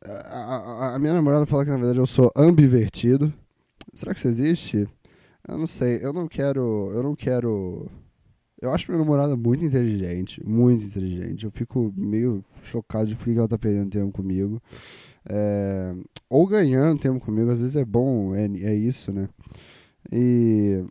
a, 0.04 0.90
a, 0.90 0.96
a 0.96 1.00
minha 1.00 1.14
namorada 1.14 1.46
fala 1.46 1.64
que 1.64 1.72
na 1.72 1.78
verdade 1.78 2.00
eu 2.00 2.06
sou 2.08 2.30
ambivertido. 2.36 3.34
Será 3.94 4.14
que 4.14 4.20
isso 4.20 4.28
existe? 4.28 4.90
Eu 5.48 5.58
não 5.58 5.68
sei, 5.68 6.00
eu 6.02 6.12
não 6.12 6.28
quero. 6.28 6.92
Eu 6.94 7.02
não 7.02 7.16
quero. 7.16 7.90
Eu 8.62 8.72
acho 8.74 8.90
minha 8.90 9.04
namorada 9.04 9.36
muito 9.36 9.66
inteligente, 9.66 10.42
muito 10.46 10.86
inteligente. 10.86 11.46
Eu 11.46 11.52
fico 11.52 11.94
meio 11.96 12.44
chocado 12.64 13.08
de 13.08 13.16
por 13.16 13.26
que 13.26 13.38
ela 13.38 13.48
tá 13.48 13.58
perdendo 13.58 13.90
tempo 13.90 14.12
comigo. 14.12 14.62
É, 15.28 15.94
ou 16.30 16.48
ganhando 16.48 17.00
tempo 17.00 17.20
comigo, 17.20 17.52
às 17.52 17.60
vezes 17.60 17.76
é 17.76 17.84
bom, 17.84 18.34
é, 18.36 18.46
é 18.46 18.74
isso, 18.76 19.12
né? 19.12 19.30
E. 20.12 20.84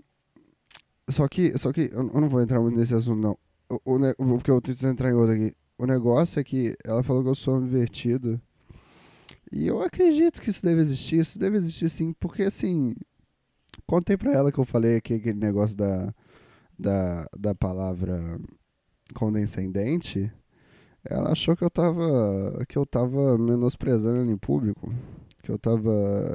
Só 1.10 1.28
que, 1.28 1.56
só 1.58 1.72
que 1.72 1.90
eu 1.92 2.02
não 2.04 2.28
vou 2.28 2.42
entrar 2.42 2.60
muito 2.60 2.78
nesse 2.78 2.94
assunto, 2.94 3.20
não. 3.20 3.38
O, 3.68 3.96
o, 3.96 4.38
porque 4.38 4.50
eu 4.50 4.60
preciso 4.60 4.88
entrar 4.88 5.10
em 5.10 5.14
outro 5.14 5.34
aqui. 5.34 5.54
O 5.78 5.86
negócio 5.86 6.40
é 6.40 6.44
que 6.44 6.76
ela 6.84 7.02
falou 7.02 7.22
que 7.22 7.28
eu 7.28 7.34
sou 7.34 7.60
invertido. 7.60 8.40
E 9.52 9.66
eu 9.66 9.82
acredito 9.82 10.40
que 10.40 10.50
isso 10.50 10.64
deve 10.64 10.80
existir. 10.80 11.20
Isso 11.20 11.38
deve 11.38 11.56
existir 11.56 11.88
sim, 11.90 12.14
porque 12.18 12.42
assim, 12.44 12.94
Contei 13.86 14.16
pra 14.16 14.32
ela 14.32 14.52
que 14.52 14.58
eu 14.58 14.64
falei 14.64 14.96
aqui 14.96 15.14
aquele 15.14 15.38
negócio 15.38 15.76
da, 15.76 16.14
da, 16.78 17.26
da 17.38 17.54
palavra 17.54 18.38
condescendente. 19.14 20.30
Ela 21.04 21.32
achou 21.32 21.56
que 21.56 21.64
eu 21.64 21.70
tava 21.70 22.64
que 22.68 22.78
eu 22.78 22.86
tava 22.86 23.36
menosprezando 23.36 24.20
ela 24.20 24.30
em 24.30 24.38
público, 24.38 24.92
que 25.42 25.50
eu 25.50 25.58
tava 25.58 25.90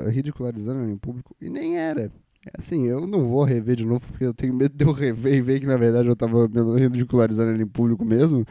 ridicularizando 0.10 0.82
ela 0.82 0.92
em 0.92 0.98
público 0.98 1.36
e 1.42 1.50
nem 1.50 1.78
era. 1.78 2.12
Assim, 2.58 2.86
eu 2.86 3.06
não 3.06 3.28
vou 3.28 3.44
rever 3.44 3.76
de 3.76 3.86
novo 3.86 4.06
porque 4.08 4.24
eu 4.24 4.34
tenho 4.34 4.54
medo 4.54 4.76
de 4.76 4.86
eu 4.86 4.92
rever 4.94 5.34
e 5.34 5.42
ver 5.42 5.60
que 5.60 5.66
na 5.66 5.78
verdade 5.78 6.08
eu 6.08 6.16
tava 6.16 6.48
ridicularizando 6.78 7.52
ela 7.52 7.62
em 7.62 7.68
público 7.68 8.06
mesmo. 8.06 8.46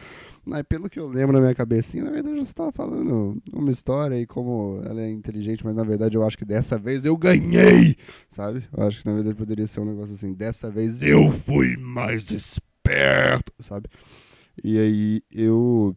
Mas 0.48 0.62
pelo 0.62 0.88
que 0.88 0.98
eu 0.98 1.06
lembro 1.06 1.34
na 1.34 1.42
minha 1.42 1.54
cabecinha, 1.54 2.02
na 2.02 2.10
verdade 2.10 2.38
eu 2.38 2.42
estava 2.42 2.72
falando 2.72 3.36
uma 3.52 3.70
história 3.70 4.18
e 4.18 4.26
como 4.26 4.80
ela 4.82 5.02
é 5.02 5.10
inteligente, 5.10 5.62
mas 5.62 5.76
na 5.76 5.84
verdade 5.84 6.16
eu 6.16 6.26
acho 6.26 6.38
que 6.38 6.44
dessa 6.44 6.78
vez 6.78 7.04
eu 7.04 7.14
ganhei, 7.18 7.98
sabe? 8.30 8.66
Eu 8.74 8.86
acho 8.86 9.00
que 9.02 9.06
na 9.06 9.12
verdade 9.12 9.36
poderia 9.36 9.66
ser 9.66 9.80
um 9.80 9.84
negócio 9.84 10.14
assim, 10.14 10.32
dessa 10.32 10.70
vez 10.70 11.02
eu 11.02 11.30
fui 11.30 11.76
mais 11.76 12.30
esperto, 12.30 13.52
sabe? 13.58 13.90
E 14.64 14.78
aí 14.78 15.22
eu. 15.30 15.94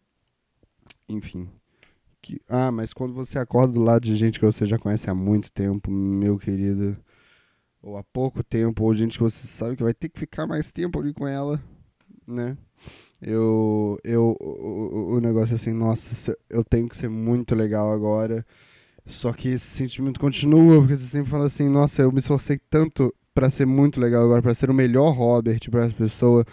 Enfim. 1.08 1.48
Que, 2.22 2.42
ah, 2.50 2.74
mas 2.74 2.92
quando 2.92 3.14
você 3.14 3.40
acorda 3.40 3.74
do 3.74 3.80
lado 3.82 4.04
de 4.04 4.18
gente 4.18 4.38
que 4.38 4.46
você 4.46 4.66
já 4.66 4.78
conhece 4.78 5.10
há 5.10 5.16
muito 5.16 5.50
tempo, 5.50 5.90
meu 5.90 6.38
querido, 6.38 6.98
ou 7.82 7.96
há 7.98 8.04
pouco 8.04 8.44
tempo, 8.44 8.84
ou 8.84 8.94
gente 8.94 9.18
que 9.18 9.24
você 9.24 9.48
sabe 9.48 9.78
que 9.78 9.84
vai 9.84 9.94
ter 9.94 10.10
que 10.10 10.20
ficar 10.20 10.46
mais 10.46 10.74
tempo 10.74 11.00
ali 11.00 11.14
com 11.14 11.26
ela, 11.26 11.64
né? 12.28 12.58
Eu, 13.22 14.00
eu, 14.04 14.36
o, 14.40 15.16
o 15.16 15.20
negócio 15.20 15.54
é 15.54 15.56
assim, 15.56 15.74
nossa, 15.74 16.36
eu 16.50 16.64
tenho 16.64 16.90
que 16.90 16.98
ser 16.98 17.10
muito 17.10 17.54
legal 17.54 17.92
agora. 17.94 18.46
Só 19.06 19.32
que 19.34 19.50
esse 19.50 19.66
sentimento 19.66 20.20
continua, 20.20 20.80
porque 20.80 20.98
você 20.98 21.06
sempre 21.06 21.30
fala 21.30 21.46
assim, 21.46 21.70
nossa, 21.70 22.02
eu 22.02 22.12
me 22.12 22.20
esforcei 22.20 22.60
tanto 22.70 23.14
para 23.34 23.50
ser 23.50 23.66
muito 23.66 24.00
legal 24.00 24.24
agora, 24.24 24.42
para 24.42 24.54
ser 24.54 24.70
o 24.70 24.74
melhor 24.74 25.12
Robert 25.12 25.60
para 25.70 25.86
as 25.86 25.94
pessoas. 25.94 26.46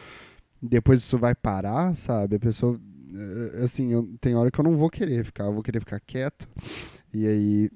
Depois 0.60 1.00
isso 1.00 1.18
vai 1.18 1.34
parar, 1.34 1.94
sabe? 1.94 2.36
A 2.36 2.40
pessoa, 2.40 2.78
eh, 3.14 3.62
assim, 3.62 3.92
eu, 3.92 4.08
tem 4.20 4.34
hora 4.34 4.50
que 4.50 4.58
eu 4.58 4.64
não 4.64 4.76
vou 4.76 4.90
querer 4.90 5.24
ficar, 5.24 5.44
eu 5.44 5.54
vou 5.54 5.62
querer 5.62 5.80
ficar 5.80 6.00
quieto. 6.00 6.48
E 7.12 7.26
aí 7.26 7.70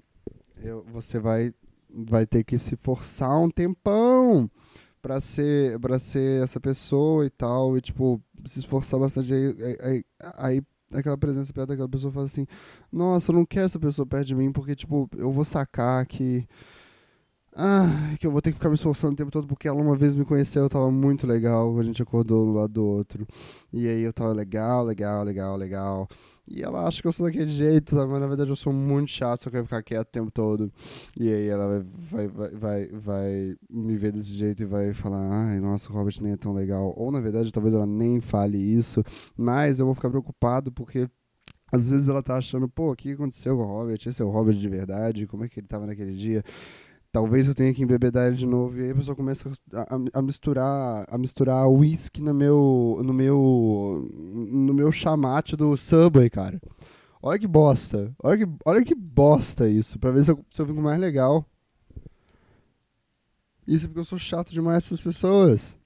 eu, 0.63 0.85
você 0.93 1.19
vai, 1.19 1.53
vai 1.91 2.27
ter 2.27 2.45
que 2.45 2.59
se 2.59 2.77
forçar 2.77 3.39
um 3.39 3.51
tempão 3.51 4.51
para 5.01 5.21
ser, 5.21 5.79
pra 5.81 5.99
ser 5.99 6.43
essa 6.43 6.61
pessoa 6.61 7.27
e 7.27 7.31
tal. 7.31 7.77
E, 7.77 7.81
tipo, 7.81 8.21
se 8.45 8.59
esforçar 8.61 8.99
bastante, 8.99 9.33
aí, 9.33 9.77
aí, 9.81 10.05
aí 10.37 10.63
aquela 10.93 11.17
presença 11.17 11.53
perto 11.53 11.69
daquela 11.69 11.89
pessoa 11.89 12.13
fala 12.13 12.27
assim, 12.27 12.47
nossa, 12.91 13.31
eu 13.31 13.37
não 13.37 13.47
quero 13.47 13.67
essa 13.67 13.79
pessoa 13.79 14.07
perto 14.07 14.27
de 14.27 14.35
mim, 14.35 14.53
porque, 14.53 14.75
tipo, 14.75 15.09
eu 15.17 15.33
vou 15.33 15.45
sacar 15.45 16.07
que 16.07 16.47
Ah, 17.55 18.15
que 18.19 18.27
eu 18.27 18.31
vou 18.31 18.41
ter 18.41 18.51
que 18.51 18.55
ficar 18.55 18.71
me 18.71 18.77
esforçando 18.77 19.13
o 19.13 19.17
tempo 19.17 19.31
todo 19.31 19.47
porque 19.47 19.69
ela 19.69 19.79
uma 19.79 19.95
vez 19.95 20.15
me 20.15 20.25
conheceu, 20.25 20.63
eu 20.63 20.71
tava 20.71 20.91
muito 20.91 21.27
legal, 21.27 21.79
a 21.79 21.83
gente 21.83 22.03
acordou 22.03 22.49
um 22.49 22.53
lado 22.53 22.73
do 22.73 22.83
outro. 22.83 23.27
E 23.71 23.87
aí 23.87 24.01
eu 24.03 24.13
tava 24.13 24.33
legal, 24.33 24.83
legal, 24.83 25.23
legal, 25.23 25.57
legal. 25.57 26.09
E 26.51 26.63
ela 26.63 26.87
acha 26.87 27.03
que 27.03 27.09
eu 27.09 27.13
sou 27.13 27.27
daquele 27.27 27.51
jeito, 27.51 27.95
mas 27.95 28.21
na 28.21 28.27
verdade 28.27 28.49
eu 28.51 28.57
sou 28.57 28.73
muito 28.73 29.11
chato, 29.11 29.43
só 29.43 29.51
quero 29.51 29.65
ficar 29.65 29.83
quieto 29.83 30.09
o 30.09 30.11
tempo 30.11 30.31
todo. 30.31 30.73
E 31.19 31.31
aí 31.31 31.47
ela 31.47 31.85
vai, 32.11 32.27
vai, 32.27 32.49
vai, 32.55 32.89
vai, 32.89 33.57
me 33.69 33.97
ver 33.97 34.13
desse 34.13 34.33
jeito 34.33 34.63
e 34.63 34.67
vai 34.67 34.95
falar, 34.95 35.21
ai, 35.31 35.61
nossa, 35.61 35.91
o 35.91 35.95
Robert 35.95 36.15
nem 36.23 36.33
é 36.33 36.37
tão 36.39 36.55
legal. 36.55 36.95
Ou 36.97 37.13
na 37.13 37.21
verdade 37.21 37.53
talvez 37.53 37.75
ela 37.75 37.87
nem 37.87 38.19
fale 38.21 38.57
isso, 38.57 39.05
mas 39.37 39.79
eu 39.79 39.85
vou 39.85 39.95
ficar 39.95 40.09
preocupado 40.09 40.73
porque 40.73 41.07
às 41.71 41.91
vezes 41.91 42.09
ela 42.09 42.23
tá 42.23 42.37
achando, 42.37 42.69
pô, 42.69 42.93
o 42.93 42.97
que 42.97 43.13
aconteceu 43.13 43.57
com 43.57 43.63
o 43.63 43.67
Robert? 43.67 43.99
Esse 44.07 44.23
é 44.23 44.25
o 44.25 44.31
Robert 44.31 44.55
de 44.57 44.69
verdade? 44.69 45.27
Como 45.27 45.45
é 45.45 45.49
que 45.49 45.61
ele 45.61 45.67
tava 45.67 45.87
naquele 45.87 46.15
dia? 46.15 46.43
Talvez 47.13 47.47
eu 47.47 47.55
tenha 47.55 47.73
que 47.75 47.83
embebedar 47.83 48.27
ele 48.27 48.37
de 48.37 48.47
novo. 48.47 48.79
E 48.79 48.85
aí 48.85 48.91
a 48.91 48.95
pessoa 48.95 49.15
começa 49.15 49.51
a, 49.75 50.19
a, 50.19 50.23
misturar 50.23 51.05
a 51.09 51.19
misturar 51.19 51.69
whisky 51.69 52.23
no 52.23 52.33
meu 52.33 53.01
no 53.05 53.13
meu 53.13 54.11
no 54.51 54.73
meu 54.75 54.91
chamate 54.91 55.55
do 55.55 55.77
Subway, 55.77 56.31
cara. 56.31 56.61
Olha 57.23 57.39
que 57.39 57.47
bosta. 57.47 58.13
Olha 58.21 58.39
que, 58.39 58.53
olha 58.65 58.85
que 58.85 58.95
bosta 58.95 59.69
isso, 59.69 59.99
pra 59.99 60.11
ver 60.11 60.25
se 60.25 60.33
eu, 60.33 60.45
se 60.51 60.61
eu 60.61 60.67
fico 60.67 60.81
mais 60.81 60.99
legal. 60.99 61.47
Isso 63.67 63.85
é 63.85 63.89
porque 63.89 64.01
eu 64.01 64.05
sou 64.05 64.19
chato 64.19 64.51
demais 64.51 64.85
para 64.85 64.95
as 64.95 65.01
pessoas. 65.01 65.79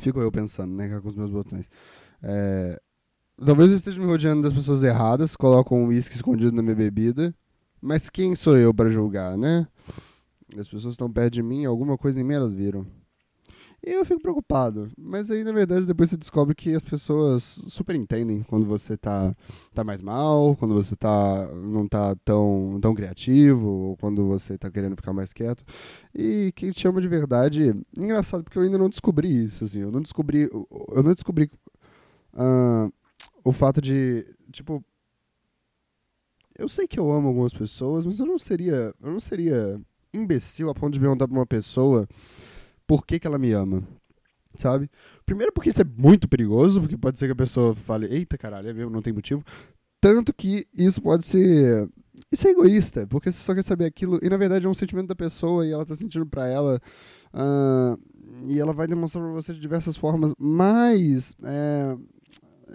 Fico 0.00 0.20
eu 0.20 0.32
pensando, 0.32 0.74
né, 0.74 1.00
com 1.00 1.08
os 1.08 1.14
meus 1.14 1.30
botões. 1.30 1.70
É, 2.20 2.80
talvez 3.44 3.70
eu 3.70 3.76
esteja 3.76 4.00
me 4.00 4.06
rodeando 4.06 4.42
das 4.42 4.52
pessoas 4.52 4.82
erradas, 4.82 5.36
colocam 5.36 5.78
um 5.78 5.86
uísque 5.86 6.16
escondido 6.16 6.52
na 6.52 6.62
minha 6.62 6.74
bebida 6.74 7.32
mas 7.80 8.08
quem 8.08 8.34
sou 8.34 8.56
eu 8.56 8.72
para 8.72 8.90
julgar, 8.90 9.36
né? 9.36 9.66
As 10.58 10.68
pessoas 10.68 10.94
estão 10.94 11.10
perto 11.10 11.34
de 11.34 11.42
mim, 11.42 11.64
alguma 11.64 11.98
coisa 11.98 12.20
em 12.20 12.24
mim 12.24 12.34
elas 12.34 12.54
viram. 12.54 12.86
E 13.86 13.92
eu 13.92 14.04
fico 14.04 14.20
preocupado. 14.20 14.90
Mas 14.98 15.30
aí, 15.30 15.44
na 15.44 15.52
verdade, 15.52 15.86
depois 15.86 16.10
você 16.10 16.16
descobre 16.16 16.54
que 16.56 16.74
as 16.74 16.82
pessoas 16.82 17.44
super 17.68 17.94
entendem 17.94 18.42
quando 18.42 18.66
você 18.66 18.96
tá, 18.96 19.34
tá 19.72 19.84
mais 19.84 20.00
mal, 20.00 20.56
quando 20.56 20.74
você 20.74 20.96
tá, 20.96 21.46
não 21.54 21.86
tá 21.86 22.16
tão, 22.24 22.78
tão 22.80 22.94
criativo, 22.94 23.68
ou 23.68 23.96
quando 23.96 24.26
você 24.26 24.58
tá 24.58 24.70
querendo 24.70 24.96
ficar 24.96 25.12
mais 25.12 25.32
quieto. 25.32 25.64
E 26.12 26.52
quem 26.56 26.72
te 26.72 26.88
ama 26.88 27.00
de 27.00 27.06
verdade. 27.06 27.74
Engraçado, 27.96 28.42
porque 28.42 28.58
eu 28.58 28.62
ainda 28.62 28.78
não 28.78 28.88
descobri 28.88 29.44
isso, 29.44 29.64
assim. 29.64 29.80
Eu 29.80 29.92
não 29.92 30.00
descobri. 30.00 30.48
Eu 30.50 31.02
não 31.04 31.14
descobri 31.14 31.48
uh, 32.34 32.92
o 33.44 33.52
fato 33.52 33.80
de. 33.80 34.26
Tipo, 34.50 34.84
eu 36.58 36.68
sei 36.68 36.86
que 36.86 36.98
eu 36.98 37.10
amo 37.12 37.28
algumas 37.28 37.54
pessoas, 37.54 38.06
mas 38.06 38.18
eu 38.18 38.26
não 38.26 38.38
seria, 38.38 38.94
eu 39.02 39.10
não 39.10 39.20
seria 39.20 39.80
imbecil 40.12 40.70
a 40.70 40.74
ponto 40.74 40.94
de 40.94 41.00
perguntar 41.00 41.28
pra 41.28 41.36
uma 41.36 41.46
pessoa 41.46 42.08
por 42.86 43.04
que, 43.04 43.18
que 43.18 43.26
ela 43.26 43.38
me 43.38 43.52
ama. 43.52 43.82
Sabe? 44.56 44.90
Primeiro 45.26 45.52
porque 45.52 45.70
isso 45.70 45.82
é 45.82 45.84
muito 45.84 46.28
perigoso, 46.28 46.80
porque 46.80 46.96
pode 46.96 47.18
ser 47.18 47.26
que 47.26 47.32
a 47.32 47.36
pessoa 47.36 47.74
fale, 47.74 48.06
eita 48.06 48.38
caralho, 48.38 48.68
é 48.68 48.72
mesmo, 48.72 48.90
não 48.90 49.02
tem 49.02 49.12
motivo. 49.12 49.44
Tanto 50.00 50.32
que 50.32 50.64
isso 50.74 51.02
pode 51.02 51.26
ser. 51.26 51.88
Isso 52.32 52.48
é 52.48 52.50
egoísta, 52.50 53.06
porque 53.06 53.30
você 53.30 53.42
só 53.42 53.54
quer 53.54 53.62
saber 53.62 53.84
aquilo, 53.84 54.18
e 54.22 54.30
na 54.30 54.36
verdade 54.38 54.64
é 54.64 54.68
um 54.68 54.74
sentimento 54.74 55.08
da 55.08 55.14
pessoa 55.14 55.66
e 55.66 55.72
ela 55.72 55.84
tá 55.84 55.94
sentindo 55.94 56.24
pra 56.26 56.46
ela. 56.48 56.80
Uh, 57.34 57.98
e 58.46 58.58
ela 58.58 58.72
vai 58.72 58.86
demonstrar 58.86 59.22
pra 59.22 59.32
você 59.32 59.52
de 59.52 59.60
diversas 59.60 59.96
formas, 59.96 60.32
mas. 60.38 61.34
É, 61.44 61.96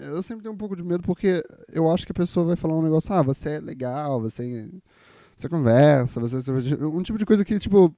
eu 0.01 0.23
sempre 0.23 0.43
tenho 0.43 0.53
um 0.53 0.57
pouco 0.57 0.75
de 0.75 0.83
medo 0.83 1.03
porque 1.03 1.43
eu 1.71 1.89
acho 1.91 2.05
que 2.05 2.11
a 2.11 2.15
pessoa 2.15 2.45
vai 2.45 2.55
falar 2.55 2.77
um 2.77 2.81
negócio, 2.81 3.13
ah, 3.13 3.21
você 3.21 3.51
é 3.51 3.59
legal, 3.59 4.19
você, 4.19 4.69
você 5.35 5.47
conversa, 5.47 6.19
você, 6.19 6.37
um 6.81 7.01
tipo 7.01 7.17
de 7.17 7.25
coisa 7.25 7.45
que, 7.45 7.57
tipo, 7.59 7.95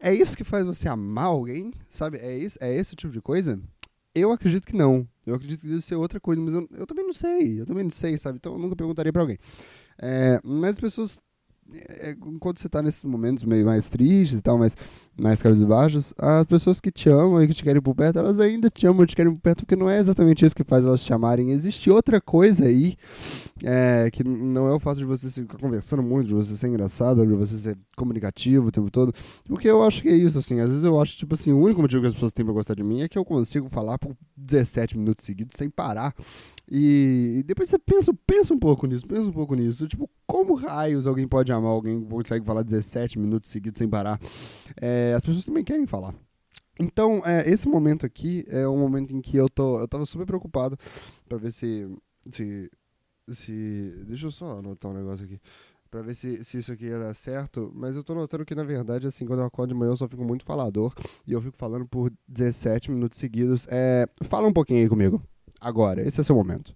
é 0.00 0.12
isso 0.14 0.36
que 0.36 0.44
faz 0.44 0.66
você 0.66 0.88
amar 0.88 1.26
alguém, 1.26 1.72
sabe? 1.88 2.18
É, 2.18 2.36
isso, 2.36 2.58
é 2.60 2.74
esse 2.74 2.94
tipo 2.94 3.12
de 3.12 3.20
coisa? 3.20 3.60
Eu 4.14 4.32
acredito 4.32 4.66
que 4.66 4.76
não. 4.76 5.06
Eu 5.26 5.34
acredito 5.34 5.60
que 5.60 5.68
deve 5.68 5.82
ser 5.82 5.96
outra 5.96 6.18
coisa, 6.18 6.40
mas 6.40 6.54
eu, 6.54 6.68
eu 6.72 6.86
também 6.86 7.04
não 7.04 7.12
sei. 7.12 7.60
Eu 7.60 7.66
também 7.66 7.84
não 7.84 7.90
sei, 7.90 8.16
sabe? 8.16 8.38
Então 8.38 8.52
eu 8.52 8.58
nunca 8.58 8.76
perguntaria 8.76 9.12
pra 9.12 9.22
alguém. 9.22 9.38
É, 9.98 10.40
mas 10.42 10.74
as 10.74 10.80
pessoas 10.80 11.20
é, 11.74 12.12
enquanto 12.12 12.60
você 12.60 12.68
tá 12.68 12.82
nesses 12.82 13.04
momentos 13.04 13.44
meio 13.44 13.66
mais 13.66 13.88
tristes 13.88 14.38
e 14.38 14.42
tal, 14.42 14.58
mais, 14.58 14.76
mais 15.18 15.40
baixos 15.66 16.12
as 16.18 16.44
pessoas 16.44 16.80
que 16.80 16.90
te 16.90 17.08
amam 17.08 17.42
e 17.42 17.48
que 17.48 17.54
te 17.54 17.62
querem 17.62 17.80
por 17.80 17.94
perto, 17.94 18.18
elas 18.18 18.38
ainda 18.38 18.68
te 18.68 18.86
amam 18.86 19.04
e 19.04 19.06
te 19.06 19.16
querem 19.16 19.34
por 19.34 19.40
perto, 19.40 19.58
porque 19.64 19.76
não 19.76 19.88
é 19.88 19.98
exatamente 19.98 20.44
isso 20.44 20.54
que 20.54 20.64
faz 20.64 20.84
elas 20.84 21.02
te 21.02 21.08
chamarem. 21.08 21.50
Existe 21.50 21.90
outra 21.90 22.20
coisa 22.20 22.64
aí, 22.64 22.96
é, 23.62 24.10
que 24.10 24.22
não 24.22 24.68
é 24.68 24.74
o 24.74 24.78
fato 24.78 24.98
de 24.98 25.04
você 25.04 25.30
ficar 25.30 25.58
conversando 25.58 26.02
muito, 26.02 26.28
de 26.28 26.34
você 26.34 26.56
ser 26.56 26.68
engraçado, 26.68 27.26
de 27.26 27.34
você 27.34 27.56
ser 27.56 27.78
comunicativo 27.96 28.68
o 28.68 28.72
tempo 28.72 28.90
todo, 28.90 29.12
porque 29.44 29.68
eu 29.68 29.82
acho 29.82 30.02
que 30.02 30.08
é 30.08 30.14
isso, 30.14 30.38
assim, 30.38 30.60
às 30.60 30.68
vezes 30.68 30.84
eu 30.84 31.00
acho, 31.00 31.16
tipo 31.16 31.34
assim, 31.34 31.52
o 31.52 31.58
único 31.58 31.80
motivo 31.80 32.02
que 32.02 32.08
as 32.08 32.14
pessoas 32.14 32.32
têm 32.32 32.44
pra 32.44 32.52
gostar 32.54 32.74
de 32.74 32.82
mim 32.82 33.00
é 33.00 33.08
que 33.08 33.18
eu 33.18 33.24
consigo 33.24 33.68
falar 33.68 33.98
por 33.98 34.14
17 34.36 34.98
minutos 34.98 35.24
seguidos 35.24 35.56
sem 35.56 35.70
parar. 35.70 36.14
E, 36.70 37.44
depois 37.46 37.68
você 37.68 37.78
pensa, 37.78 38.12
pensa 38.26 38.52
um 38.52 38.58
pouco 38.58 38.86
nisso, 38.86 39.06
pensa 39.06 39.22
um 39.22 39.32
pouco 39.32 39.54
nisso. 39.54 39.86
Tipo, 39.86 40.10
como 40.26 40.54
raios 40.54 41.06
alguém 41.06 41.26
pode 41.26 41.52
amar 41.52 41.70
alguém 41.70 42.00
que 42.00 42.08
consegue 42.08 42.44
falar 42.44 42.62
17 42.62 43.18
minutos 43.18 43.50
seguidos 43.50 43.78
sem 43.78 43.88
parar? 43.88 44.20
É, 44.80 45.05
as 45.14 45.24
pessoas 45.24 45.44
também 45.44 45.64
querem 45.64 45.86
falar. 45.86 46.14
Então, 46.78 47.22
é, 47.24 47.48
esse 47.48 47.66
momento 47.66 48.04
aqui 48.04 48.44
é 48.48 48.68
um 48.68 48.78
momento 48.78 49.14
em 49.14 49.20
que 49.20 49.36
eu 49.36 49.48
tô. 49.48 49.80
Eu 49.80 49.88
tava 49.88 50.04
super 50.04 50.26
preocupado 50.26 50.76
para 51.28 51.38
ver 51.38 51.52
se, 51.52 51.88
se. 52.30 52.70
se. 53.28 54.04
Deixa 54.06 54.26
eu 54.26 54.30
só 54.30 54.58
anotar 54.58 54.90
um 54.90 54.94
negócio 54.94 55.24
aqui. 55.24 55.40
Pra 55.90 56.02
ver 56.02 56.14
se, 56.14 56.44
se 56.44 56.58
isso 56.58 56.72
aqui 56.72 56.86
ia 56.86 56.98
dar 56.98 57.14
certo. 57.14 57.72
Mas 57.74 57.96
eu 57.96 58.04
tô 58.04 58.14
notando 58.14 58.44
que, 58.44 58.54
na 58.54 58.64
verdade, 58.64 59.06
assim, 59.06 59.24
quando 59.24 59.40
eu 59.40 59.46
acordo 59.46 59.72
de 59.72 59.78
manhã, 59.78 59.92
eu 59.92 59.96
só 59.96 60.08
fico 60.08 60.24
muito 60.24 60.44
falador. 60.44 60.92
E 61.26 61.32
eu 61.32 61.40
fico 61.40 61.56
falando 61.56 61.86
por 61.86 62.12
17 62.28 62.90
minutos 62.90 63.18
seguidos. 63.18 63.66
É, 63.70 64.06
fala 64.24 64.46
um 64.46 64.52
pouquinho 64.52 64.80
aí 64.80 64.88
comigo 64.88 65.22
agora. 65.60 66.06
Esse 66.06 66.20
é 66.20 66.24
seu 66.24 66.36
momento. 66.36 66.74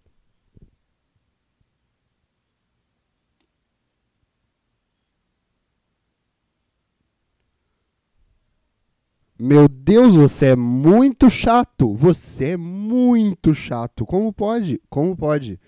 Meu 9.42 9.66
Deus, 9.68 10.14
você 10.16 10.48
é 10.48 10.56
muito 10.56 11.30
chato. 11.30 11.94
Você 11.94 12.50
é 12.50 12.56
muito 12.58 13.54
chato. 13.54 14.04
Como 14.04 14.30
pode? 14.34 14.78
Como 14.90 15.16
pode? 15.16 15.58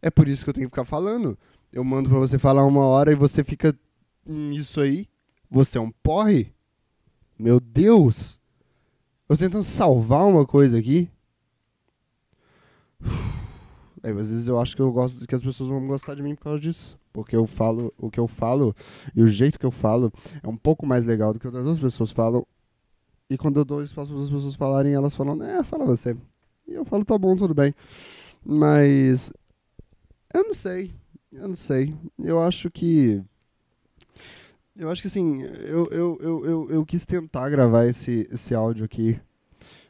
É 0.00 0.10
por 0.10 0.26
isso 0.26 0.42
que 0.42 0.48
eu 0.48 0.54
tenho 0.54 0.66
que 0.66 0.70
ficar 0.70 0.86
falando. 0.86 1.38
Eu 1.70 1.84
mando 1.84 2.08
pra 2.08 2.18
você 2.18 2.38
falar 2.38 2.64
uma 2.64 2.86
hora 2.86 3.12
e 3.12 3.14
você 3.14 3.44
fica 3.44 3.78
isso 4.52 4.80
aí. 4.80 5.06
Você 5.50 5.76
é 5.76 5.80
um 5.82 5.90
porre? 5.90 6.54
Meu 7.38 7.60
Deus. 7.60 8.40
Eu 9.28 9.36
tentando 9.36 9.64
salvar 9.64 10.26
uma 10.26 10.46
coisa 10.46 10.78
aqui. 10.78 11.10
É, 14.02 14.08
às 14.12 14.30
vezes 14.30 14.48
eu 14.48 14.58
acho 14.58 14.74
que 14.74 14.80
eu 14.80 14.90
gosto 14.90 15.26
que 15.26 15.34
as 15.34 15.44
pessoas 15.44 15.68
vão 15.68 15.86
gostar 15.86 16.14
de 16.14 16.22
mim 16.22 16.34
por 16.34 16.44
causa 16.44 16.58
disso. 16.58 16.98
Porque 17.12 17.36
eu 17.36 17.46
falo, 17.46 17.92
o 17.98 18.10
que 18.10 18.18
eu 18.18 18.26
falo 18.26 18.74
e 19.14 19.20
o 19.20 19.26
jeito 19.26 19.58
que 19.58 19.66
eu 19.66 19.70
falo 19.70 20.10
é 20.42 20.48
um 20.48 20.56
pouco 20.56 20.86
mais 20.86 21.04
legal 21.04 21.34
do 21.34 21.38
que 21.38 21.46
outras 21.46 21.78
pessoas 21.78 22.10
falam. 22.10 22.46
E 23.30 23.38
quando 23.38 23.60
eu 23.60 23.64
dou 23.64 23.82
espaço 23.82 24.12
para 24.12 24.22
as 24.22 24.30
pessoas 24.30 24.54
falarem, 24.56 24.92
elas 24.92 25.14
falam, 25.14 25.40
é, 25.42 25.62
fala 25.62 25.86
você. 25.86 26.16
E 26.66 26.74
eu 26.74 26.84
falo, 26.84 27.04
tá 27.04 27.16
bom, 27.16 27.36
tudo 27.36 27.54
bem. 27.54 27.72
Mas 28.44 29.32
eu 30.34 30.44
não 30.44 30.54
sei. 30.54 30.92
Eu 31.32 31.48
não 31.48 31.54
sei. 31.54 31.94
Eu 32.18 32.42
acho 32.42 32.70
que. 32.70 33.22
Eu 34.76 34.90
acho 34.90 35.00
que 35.00 35.08
assim, 35.08 35.42
eu, 35.42 35.88
eu, 35.90 36.18
eu, 36.20 36.44
eu, 36.44 36.70
eu 36.70 36.86
quis 36.86 37.06
tentar 37.06 37.48
gravar 37.50 37.86
esse, 37.86 38.28
esse 38.32 38.54
áudio 38.54 38.84
aqui 38.84 39.20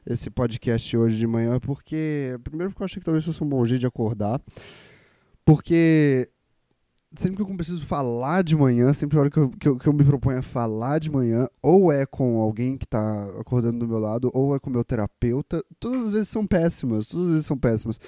esse 0.07 0.31
podcast 0.31 0.97
hoje 0.97 1.19
de 1.19 1.27
manhã, 1.27 1.59
porque. 1.61 2.39
Primeiro, 2.43 2.71
porque 2.71 2.83
eu 2.83 2.87
achei 2.87 3.01
que 3.01 3.05
talvez 3.05 3.25
fosse 3.25 3.43
um 3.43 3.49
bom 3.49 3.65
jeito 3.65 3.81
de 3.81 3.87
acordar. 3.87 4.41
Porque. 5.45 6.29
Sempre 7.17 7.37
que 7.37 7.43
eu 7.43 7.57
preciso 7.57 7.85
falar 7.85 8.43
de 8.43 8.55
manhã, 8.55 8.93
sempre 8.93 9.19
a 9.19 9.21
hora 9.23 9.31
que 9.31 9.39
eu, 9.39 9.51
que 9.51 9.69
eu, 9.69 9.77
que 9.77 9.87
eu 9.89 9.93
me 9.93 10.05
proponho 10.05 10.39
a 10.39 10.43
falar 10.43 11.01
de 11.01 11.11
manhã, 11.11 11.49
ou 11.61 11.91
é 11.91 12.07
com 12.07 12.39
alguém 12.39 12.79
que 12.79 12.85
está 12.85 13.25
acordando 13.41 13.81
do 13.81 13.89
meu 13.89 13.99
lado, 13.99 14.31
ou 14.33 14.55
é 14.55 14.61
com 14.61 14.71
o 14.71 14.73
meu 14.73 14.85
terapeuta, 14.85 15.61
todas 15.81 16.07
as 16.07 16.13
vezes 16.13 16.29
são 16.29 16.47
péssimas, 16.47 17.09
todas 17.09 17.27
as 17.27 17.33
vezes 17.33 17.47
são 17.47 17.59
péssimas. 17.59 17.99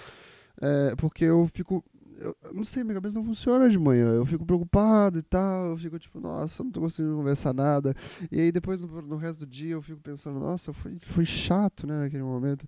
É, 0.61 0.95
porque 0.97 1.25
eu 1.25 1.49
fico 1.53 1.85
eu, 2.23 2.37
não 2.53 2.65
sei, 2.65 2.85
minha 2.85 2.95
cabeça 2.95 3.17
não 3.17 3.25
funciona 3.25 3.69
de 3.69 3.79
manhã. 3.79 4.15
Eu 4.15 4.25
fico 4.25 4.45
preocupado 4.45 5.19
e 5.19 5.23
tal. 5.23 5.71
Eu 5.71 5.79
fico 5.79 5.99
tipo, 5.99 6.21
nossa, 6.21 6.63
não 6.63 6.71
tô 6.71 6.81
conseguindo 6.81 7.17
conversar 7.17 7.53
nada. 7.53 7.95
E 8.31 8.41
aí 8.41 8.53
depois 8.53 8.81
no, 8.81 9.03
no 9.03 9.17
resto 9.17 9.41
do 9.41 9.47
dia 9.47 9.73
eu 9.73 9.83
fico 9.83 10.01
pensando, 10.01 10.39
nossa, 10.39 10.73
foi, 10.73 10.97
foi 11.03 11.25
chato, 11.25 11.87
né, 11.87 12.01
naquele 12.01 12.23
momento. 12.23 12.67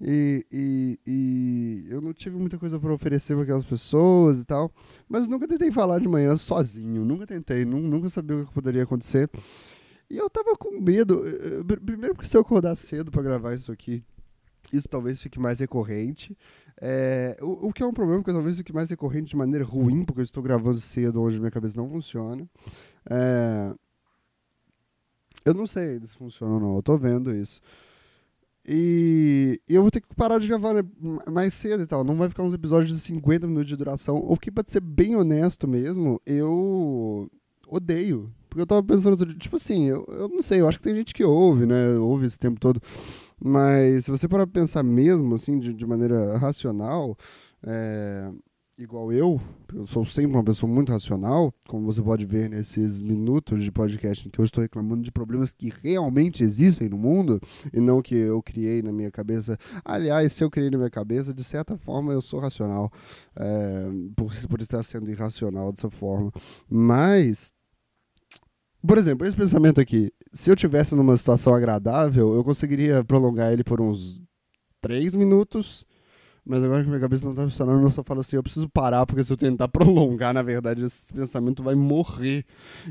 E, 0.00 0.44
e, 0.52 0.98
e 1.06 1.86
eu 1.88 2.00
não 2.00 2.12
tive 2.12 2.36
muita 2.36 2.58
coisa 2.58 2.78
para 2.80 2.92
oferecer 2.92 3.34
para 3.34 3.44
aquelas 3.44 3.64
pessoas 3.64 4.40
e 4.40 4.44
tal. 4.44 4.72
Mas 5.08 5.28
nunca 5.28 5.46
tentei 5.46 5.70
falar 5.70 6.00
de 6.00 6.08
manhã 6.08 6.36
sozinho. 6.36 7.04
Nunca 7.04 7.26
tentei, 7.26 7.64
nunca 7.64 8.08
sabia 8.10 8.36
o 8.36 8.46
que 8.46 8.52
poderia 8.52 8.82
acontecer. 8.82 9.30
E 10.10 10.16
eu 10.16 10.28
tava 10.30 10.56
com 10.56 10.80
medo. 10.80 11.26
Eh, 11.26 11.60
eh, 11.60 11.76
primeiro 11.84 12.14
porque 12.14 12.28
se 12.28 12.36
eu 12.36 12.40
acordar 12.40 12.76
cedo 12.76 13.10
para 13.10 13.22
gravar 13.22 13.54
isso 13.54 13.72
aqui, 13.72 14.02
isso 14.72 14.88
talvez 14.88 15.20
fique 15.20 15.38
mais 15.38 15.60
recorrente. 15.60 16.36
É, 16.80 17.36
o, 17.40 17.68
o, 17.68 17.72
que 17.72 17.82
é 17.82 17.86
um 17.86 17.92
problema, 17.92 18.20
porque 18.20 18.32
talvez 18.32 18.58
fique 18.58 18.72
mais 18.72 18.90
recorrente 18.90 19.30
de 19.30 19.36
maneira 19.36 19.64
ruim, 19.64 20.04
porque 20.04 20.20
eu 20.20 20.24
estou 20.24 20.42
gravando 20.42 20.78
cedo 20.78 21.22
onde 21.22 21.38
minha 21.38 21.50
cabeça 21.50 21.76
não 21.76 21.88
funciona. 21.88 22.46
É, 23.08 23.74
Eu 25.44 25.54
não 25.54 25.66
sei 25.66 26.00
se 26.00 26.16
funciona 26.16 26.54
ou 26.54 26.60
não, 26.60 26.76
eu 26.76 26.82
tô 26.82 26.98
vendo 26.98 27.34
isso. 27.34 27.60
E, 28.68 29.60
e 29.68 29.74
eu 29.74 29.82
vou 29.82 29.90
ter 29.92 30.00
que 30.00 30.12
parar 30.16 30.40
de 30.40 30.48
gravar 30.48 30.74
né, 30.74 30.82
mais 31.30 31.54
cedo 31.54 31.84
e 31.84 31.86
tal. 31.86 32.02
Não 32.02 32.16
vai 32.16 32.28
ficar 32.28 32.42
uns 32.42 32.52
episódios 32.52 32.90
de 32.90 32.98
50 32.98 33.46
minutos 33.46 33.68
de 33.68 33.76
duração. 33.76 34.16
O 34.16 34.36
que, 34.36 34.50
pra 34.50 34.64
ser 34.66 34.80
bem 34.80 35.14
honesto 35.14 35.68
mesmo, 35.68 36.20
eu 36.26 37.30
odeio. 37.68 38.32
Porque 38.48 38.60
eu 38.62 38.66
tava 38.66 38.82
pensando, 38.82 39.34
tipo 39.36 39.54
assim, 39.54 39.84
eu, 39.84 40.04
eu 40.08 40.28
não 40.28 40.42
sei, 40.42 40.60
eu 40.60 40.68
acho 40.68 40.78
que 40.78 40.84
tem 40.84 40.96
gente 40.96 41.14
que 41.14 41.22
ouve, 41.22 41.64
né? 41.64 41.96
Ouve 41.98 42.26
esse 42.26 42.38
tempo 42.38 42.58
todo. 42.58 42.82
Mas 43.42 44.04
se 44.04 44.10
você 44.10 44.26
parar 44.28 44.46
pra 44.46 44.60
pensar 44.60 44.82
mesmo, 44.82 45.34
assim, 45.34 45.58
de, 45.58 45.72
de 45.72 45.86
maneira 45.86 46.36
racional, 46.38 47.16
é, 47.62 48.30
igual 48.78 49.10
eu, 49.10 49.40
eu 49.72 49.86
sou 49.86 50.04
sempre 50.04 50.32
uma 50.32 50.44
pessoa 50.44 50.70
muito 50.70 50.92
racional, 50.92 51.52
como 51.66 51.86
você 51.90 52.02
pode 52.02 52.26
ver 52.26 52.50
nesses 52.50 53.00
minutos 53.00 53.62
de 53.62 53.72
podcast 53.72 54.26
em 54.26 54.30
que 54.30 54.38
eu 54.38 54.44
estou 54.44 54.60
reclamando 54.60 55.02
de 55.02 55.10
problemas 55.10 55.52
que 55.52 55.72
realmente 55.82 56.42
existem 56.42 56.88
no 56.88 56.98
mundo 56.98 57.40
e 57.72 57.80
não 57.80 58.02
que 58.02 58.14
eu 58.14 58.42
criei 58.42 58.82
na 58.82 58.92
minha 58.92 59.10
cabeça. 59.10 59.58
Aliás, 59.84 60.32
se 60.32 60.44
eu 60.44 60.50
criei 60.50 60.70
na 60.70 60.76
minha 60.76 60.90
cabeça, 60.90 61.32
de 61.32 61.42
certa 61.42 61.78
forma 61.78 62.12
eu 62.12 62.20
sou 62.20 62.38
racional, 62.38 62.92
é, 63.34 63.88
por, 64.14 64.34
por 64.48 64.60
estar 64.60 64.82
sendo 64.82 65.10
irracional 65.10 65.72
dessa 65.72 65.88
forma. 65.88 66.30
Mas, 66.68 67.54
por 68.86 68.98
exemplo, 68.98 69.26
esse 69.26 69.36
pensamento 69.36 69.80
aqui, 69.80 70.12
se 70.32 70.50
eu 70.50 70.56
tivesse 70.56 70.94
numa 70.94 71.16
situação 71.16 71.54
agradável, 71.54 72.34
eu 72.34 72.44
conseguiria 72.44 73.04
prolongar 73.04 73.52
ele 73.52 73.64
por 73.64 73.80
uns 73.80 74.20
três 74.80 75.14
minutos 75.14 75.84
mas 76.46 76.62
agora 76.62 76.82
que 76.82 76.88
minha 76.88 77.00
cabeça 77.00 77.26
não 77.26 77.34
tá 77.34 77.42
funcionando, 77.42 77.82
eu 77.82 77.90
só 77.90 78.04
falo 78.04 78.20
assim, 78.20 78.36
eu 78.36 78.42
preciso 78.42 78.68
parar, 78.68 79.04
porque 79.04 79.24
se 79.24 79.32
eu 79.32 79.36
tentar 79.36 79.66
prolongar, 79.68 80.32
na 80.32 80.42
verdade, 80.42 80.84
esse 80.84 81.12
pensamento 81.12 81.60
vai 81.60 81.74
morrer. 81.74 82.44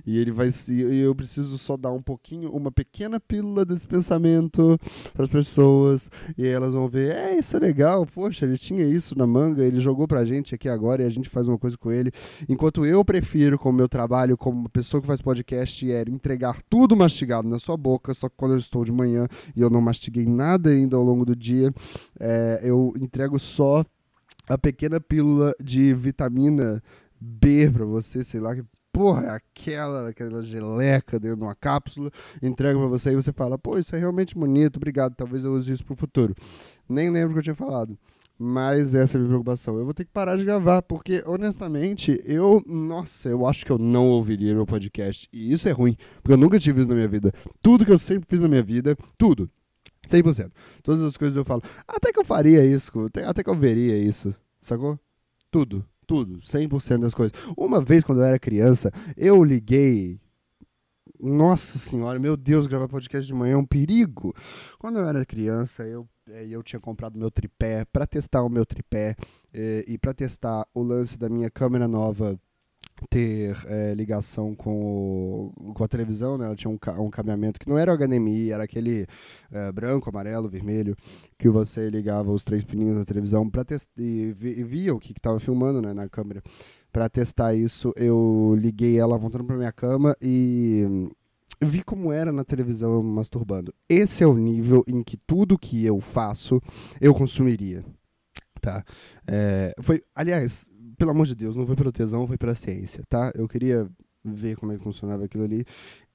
E 0.05 0.17
ele 0.17 0.31
vai 0.31 0.51
se. 0.51 0.73
E 0.73 0.99
eu 0.99 1.15
preciso 1.15 1.57
só 1.57 1.77
dar 1.77 1.91
um 1.91 2.01
pouquinho, 2.01 2.51
uma 2.51 2.69
pequena 2.69 3.17
pílula 3.17 3.63
desse 3.63 3.87
pensamento 3.87 4.77
para 5.13 5.23
as 5.23 5.29
pessoas. 5.29 6.11
E 6.37 6.45
elas 6.45 6.73
vão 6.73 6.89
ver, 6.89 7.15
é, 7.15 7.39
isso 7.39 7.55
é 7.55 7.59
legal, 7.59 8.05
poxa, 8.05 8.45
ele 8.45 8.57
tinha 8.57 8.85
isso 8.85 9.17
na 9.17 9.25
manga, 9.25 9.63
ele 9.63 9.79
jogou 9.79 10.05
pra 10.05 10.25
gente 10.25 10.53
aqui 10.53 10.67
agora 10.67 11.03
e 11.03 11.05
a 11.05 11.09
gente 11.09 11.29
faz 11.29 11.47
uma 11.47 11.57
coisa 11.57 11.77
com 11.77 11.91
ele. 11.91 12.11
Enquanto 12.49 12.85
eu 12.85 13.05
prefiro, 13.05 13.57
com 13.57 13.69
o 13.69 13.73
meu 13.73 13.87
trabalho, 13.87 14.37
como 14.37 14.67
pessoa 14.67 14.99
que 14.99 15.07
faz 15.07 15.21
podcast, 15.21 15.89
é 15.89 16.01
entregar 16.01 16.61
tudo 16.69 16.95
mastigado 16.95 17.47
na 17.47 17.57
sua 17.57 17.77
boca, 17.77 18.13
só 18.13 18.27
que 18.27 18.35
quando 18.35 18.51
eu 18.51 18.57
estou 18.57 18.83
de 18.83 18.91
manhã 18.91 19.27
e 19.55 19.61
eu 19.61 19.69
não 19.69 19.79
mastiguei 19.79 20.25
nada 20.25 20.71
ainda 20.71 20.97
ao 20.97 21.03
longo 21.03 21.23
do 21.23 21.35
dia, 21.35 21.73
é, 22.19 22.59
eu 22.61 22.93
entrego 22.99 23.39
só 23.45 23.85
a 24.49 24.57
pequena 24.57 24.99
pílula 24.99 25.53
de 25.63 25.93
vitamina 25.93 26.81
B 27.19 27.69
para 27.71 27.85
você, 27.85 28.23
sei 28.23 28.39
lá, 28.39 28.55
que 28.55 28.63
porra, 28.91 29.25
é 29.25 29.29
aquela, 29.29 30.09
aquela 30.09 30.41
geleca 30.41 31.19
dentro 31.19 31.37
de 31.37 31.43
uma 31.43 31.53
cápsula, 31.53 32.09
entrega 32.41 32.79
para 32.79 32.87
você 32.87 33.11
e 33.11 33.15
você 33.15 33.33
fala, 33.33 33.57
pô, 33.57 33.77
isso 33.77 33.93
é 33.93 33.99
realmente 33.99 34.35
bonito, 34.35 34.77
obrigado, 34.77 35.13
talvez 35.15 35.43
eu 35.43 35.53
use 35.53 35.71
isso 35.71 35.85
pro 35.85 35.97
futuro. 35.97 36.33
Nem 36.87 37.09
lembro 37.09 37.31
o 37.31 37.33
que 37.33 37.39
eu 37.39 37.43
tinha 37.43 37.55
falado. 37.55 37.97
Mas 38.37 38.93
essa 38.93 39.15
é 39.15 39.17
a 39.17 39.19
minha 39.19 39.29
preocupação. 39.29 39.77
Eu 39.77 39.85
vou 39.85 39.93
ter 39.93 40.03
que 40.03 40.11
parar 40.11 40.35
de 40.35 40.43
gravar, 40.43 40.81
porque, 40.81 41.23
honestamente, 41.25 42.21
eu. 42.25 42.61
Nossa, 42.67 43.29
eu 43.29 43.47
acho 43.47 43.65
que 43.65 43.71
eu 43.71 43.77
não 43.77 44.09
ouviria 44.09 44.53
meu 44.53 44.65
podcast. 44.65 45.29
E 45.31 45.53
isso 45.53 45.69
é 45.69 45.71
ruim, 45.71 45.95
porque 46.21 46.33
eu 46.33 46.37
nunca 46.37 46.59
tive 46.59 46.81
isso 46.81 46.89
na 46.89 46.95
minha 46.95 47.07
vida. 47.07 47.31
Tudo 47.61 47.85
que 47.85 47.91
eu 47.91 47.97
sempre 47.97 48.27
fiz 48.27 48.41
na 48.41 48.49
minha 48.49 48.61
vida, 48.63 48.97
tudo, 49.17 49.49
100%. 50.07 50.51
Todas 50.83 51.01
as 51.03 51.17
coisas 51.17 51.35
eu 51.35 51.45
falo, 51.45 51.61
até 51.87 52.11
que 52.11 52.19
eu 52.19 52.25
faria 52.25 52.65
isso, 52.65 52.91
até 53.25 53.43
que 53.43 53.49
eu 53.49 53.55
veria 53.55 53.97
isso, 53.97 54.35
sacou? 54.61 54.99
Tudo, 55.51 55.85
tudo, 56.05 56.39
100% 56.39 56.99
das 56.99 57.13
coisas. 57.13 57.37
Uma 57.57 57.81
vez, 57.81 58.03
quando 58.03 58.19
eu 58.19 58.25
era 58.25 58.39
criança, 58.39 58.91
eu 59.15 59.43
liguei. 59.43 60.19
Nossa 61.19 61.79
senhora, 61.79 62.19
meu 62.19 62.35
Deus, 62.35 62.67
gravar 62.67 62.89
podcast 62.89 63.25
de 63.25 63.33
manhã 63.33 63.53
é 63.53 63.57
um 63.57 63.65
perigo. 63.65 64.35
Quando 64.77 64.99
eu 64.99 65.07
era 65.07 65.25
criança, 65.25 65.83
eu 65.83 66.07
eh, 66.29 66.47
eu 66.49 66.63
tinha 66.63 66.79
comprado 66.79 67.17
meu 67.17 67.29
tripé 67.29 67.85
para 67.85 68.07
testar 68.07 68.43
o 68.43 68.49
meu 68.49 68.65
tripé 68.65 69.15
e, 69.53 69.59
eh, 69.59 69.85
e 69.87 69.97
para 69.97 70.13
testar 70.13 70.67
o 70.73 70.81
lance 70.81 71.17
da 71.17 71.29
minha 71.29 71.49
câmera 71.49 71.87
nova 71.87 72.39
ter 73.09 73.55
é, 73.67 73.93
ligação 73.93 74.55
com, 74.55 75.51
o, 75.57 75.73
com 75.73 75.83
a 75.83 75.87
televisão, 75.87 76.37
né? 76.37 76.45
Ela 76.45 76.55
tinha 76.55 76.71
um, 76.71 76.77
um 77.01 77.09
cabeamento 77.09 77.59
que 77.59 77.67
não 77.67 77.77
era 77.77 77.93
o 77.93 77.97
HDMI, 77.97 78.51
era 78.51 78.63
aquele 78.63 79.05
é, 79.51 79.71
branco, 79.71 80.09
amarelo, 80.09 80.49
vermelho, 80.49 80.95
que 81.37 81.49
você 81.49 81.89
ligava 81.89 82.31
os 82.31 82.43
três 82.43 82.63
pininhos 82.63 82.97
da 82.97 83.05
televisão 83.05 83.49
para 83.49 83.65
e, 83.97 84.33
e, 84.41 84.63
via 84.63 84.93
o 84.93 84.99
que 84.99 85.11
estava 85.11 85.39
filmando 85.39 85.81
né, 85.81 85.93
na 85.93 86.07
câmera. 86.07 86.41
Para 86.91 87.09
testar 87.09 87.53
isso, 87.53 87.91
eu 87.97 88.55
liguei 88.57 88.97
ela 88.97 89.17
apontando 89.17 89.43
para 89.43 89.57
minha 89.57 89.71
cama 89.71 90.15
e 90.21 91.09
vi 91.61 91.83
como 91.83 92.11
era 92.11 92.31
na 92.31 92.43
televisão 92.43 93.03
masturbando. 93.03 93.73
Esse 93.89 94.23
é 94.23 94.27
o 94.27 94.35
nível 94.35 94.83
em 94.87 95.03
que 95.03 95.17
tudo 95.17 95.57
que 95.57 95.85
eu 95.85 95.99
faço 95.99 96.61
eu 97.01 97.13
consumiria. 97.13 97.83
Tá? 98.61 98.83
É, 99.27 99.75
foi, 99.81 100.01
aliás, 100.15 100.71
pelo 100.95 101.11
amor 101.11 101.25
de 101.25 101.35
Deus, 101.35 101.55
não 101.55 101.65
foi 101.65 101.75
pelo 101.75 101.91
tesão, 101.91 102.25
foi 102.27 102.37
pela 102.37 102.55
ciência, 102.55 103.03
tá? 103.09 103.31
Eu 103.35 103.47
queria 103.47 103.89
ver 104.23 104.55
como 104.55 104.71
é 104.71 104.77
que 104.77 104.83
funcionava 104.83 105.25
aquilo 105.25 105.43
ali 105.43 105.65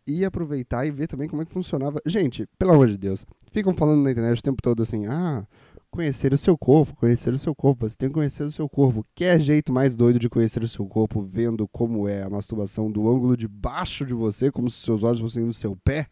e 0.07 0.25
aproveitar 0.25 0.85
e 0.87 0.91
ver 0.91 1.07
também 1.07 1.29
como 1.29 1.43
é 1.43 1.45
que 1.45 1.53
funcionava. 1.53 2.01
Gente, 2.05 2.47
pelo 2.59 2.73
amor 2.73 2.89
de 2.89 2.99
Deus, 2.99 3.25
ficam 3.53 3.75
falando 3.75 4.03
na 4.03 4.11
internet 4.11 4.39
o 4.39 4.43
tempo 4.43 4.63
todo 4.63 4.83
assim: 4.83 5.07
ah, 5.07 5.47
conhecer 5.91 6.33
o 6.33 6.39
seu 6.39 6.57
corpo, 6.57 6.95
conhecer 6.97 7.33
o 7.33 7.39
seu 7.39 7.55
corpo, 7.55 7.89
você 7.89 7.97
tem 7.97 8.09
que 8.09 8.15
conhecer 8.15 8.43
o 8.43 8.53
seu 8.53 8.69
corpo. 8.69 9.05
Que 9.15 9.39
jeito 9.39 9.73
mais 9.73 9.95
doido 9.95 10.19
de 10.19 10.29
conhecer 10.29 10.63
o 10.63 10.69
seu 10.69 10.87
corpo 10.87 11.21
vendo 11.21 11.69
como 11.69 12.09
é 12.09 12.23
a 12.23 12.31
masturbação 12.31 12.91
do 12.91 13.09
ângulo 13.09 13.37
de 13.37 13.47
baixo 13.47 14.05
de 14.05 14.15
você, 14.15 14.51
como 14.51 14.69
se 14.71 14.79
seus 14.79 15.03
olhos 15.03 15.21
fossem 15.21 15.45
no 15.45 15.53
seu 15.53 15.77
pé? 15.77 16.07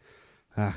Ah. 0.55 0.75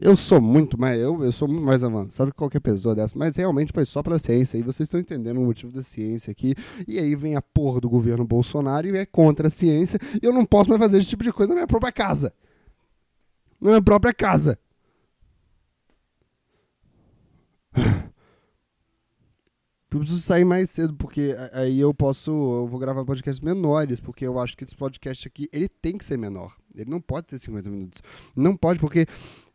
Eu 0.00 0.16
sou 0.16 0.40
muito 0.40 0.80
mais, 0.80 0.98
eu, 0.98 1.22
eu 1.22 1.30
sou 1.30 1.46
muito 1.46 1.64
mais 1.64 1.84
avançado 1.84 2.30
que 2.30 2.36
qualquer 2.36 2.60
pessoa 2.60 2.94
dessa, 2.94 3.16
mas 3.16 3.36
realmente 3.36 3.72
foi 3.72 3.84
só 3.84 4.02
pela 4.02 4.18
ciência. 4.18 4.56
E 4.56 4.62
vocês 4.62 4.86
estão 4.86 4.98
entendendo 4.98 5.38
o 5.38 5.44
motivo 5.44 5.70
da 5.70 5.82
ciência 5.82 6.30
aqui. 6.30 6.54
E 6.88 6.98
aí 6.98 7.14
vem 7.14 7.36
a 7.36 7.42
porra 7.42 7.78
do 7.80 7.90
governo 7.90 8.24
Bolsonaro 8.24 8.86
e 8.86 8.96
é 8.96 9.04
contra 9.04 9.48
a 9.48 9.50
ciência. 9.50 9.98
E 10.20 10.24
eu 10.24 10.32
não 10.32 10.46
posso 10.46 10.70
mais 10.70 10.80
fazer 10.80 10.98
esse 10.98 11.08
tipo 11.08 11.22
de 11.22 11.32
coisa 11.32 11.50
na 11.50 11.56
minha 11.56 11.66
própria 11.66 11.92
casa. 11.92 12.32
Na 13.60 13.70
minha 13.70 13.82
própria 13.82 14.14
casa. 14.14 14.58
Eu 19.90 19.98
preciso 19.98 20.22
sair 20.22 20.44
mais 20.46 20.70
cedo, 20.70 20.94
porque 20.94 21.36
aí 21.52 21.78
eu 21.78 21.92
posso. 21.92 22.30
Eu 22.30 22.66
vou 22.66 22.80
gravar 22.80 23.04
podcasts 23.04 23.42
menores, 23.44 24.00
porque 24.00 24.26
eu 24.26 24.40
acho 24.40 24.56
que 24.56 24.64
esse 24.64 24.74
podcast 24.74 25.28
aqui 25.28 25.50
ele 25.52 25.68
tem 25.68 25.98
que 25.98 26.04
ser 26.06 26.16
menor. 26.16 26.56
Ele 26.74 26.88
não 26.88 26.98
pode 26.98 27.26
ter 27.26 27.38
50 27.38 27.68
minutos. 27.68 28.00
Não 28.34 28.56
pode, 28.56 28.80
porque 28.80 29.06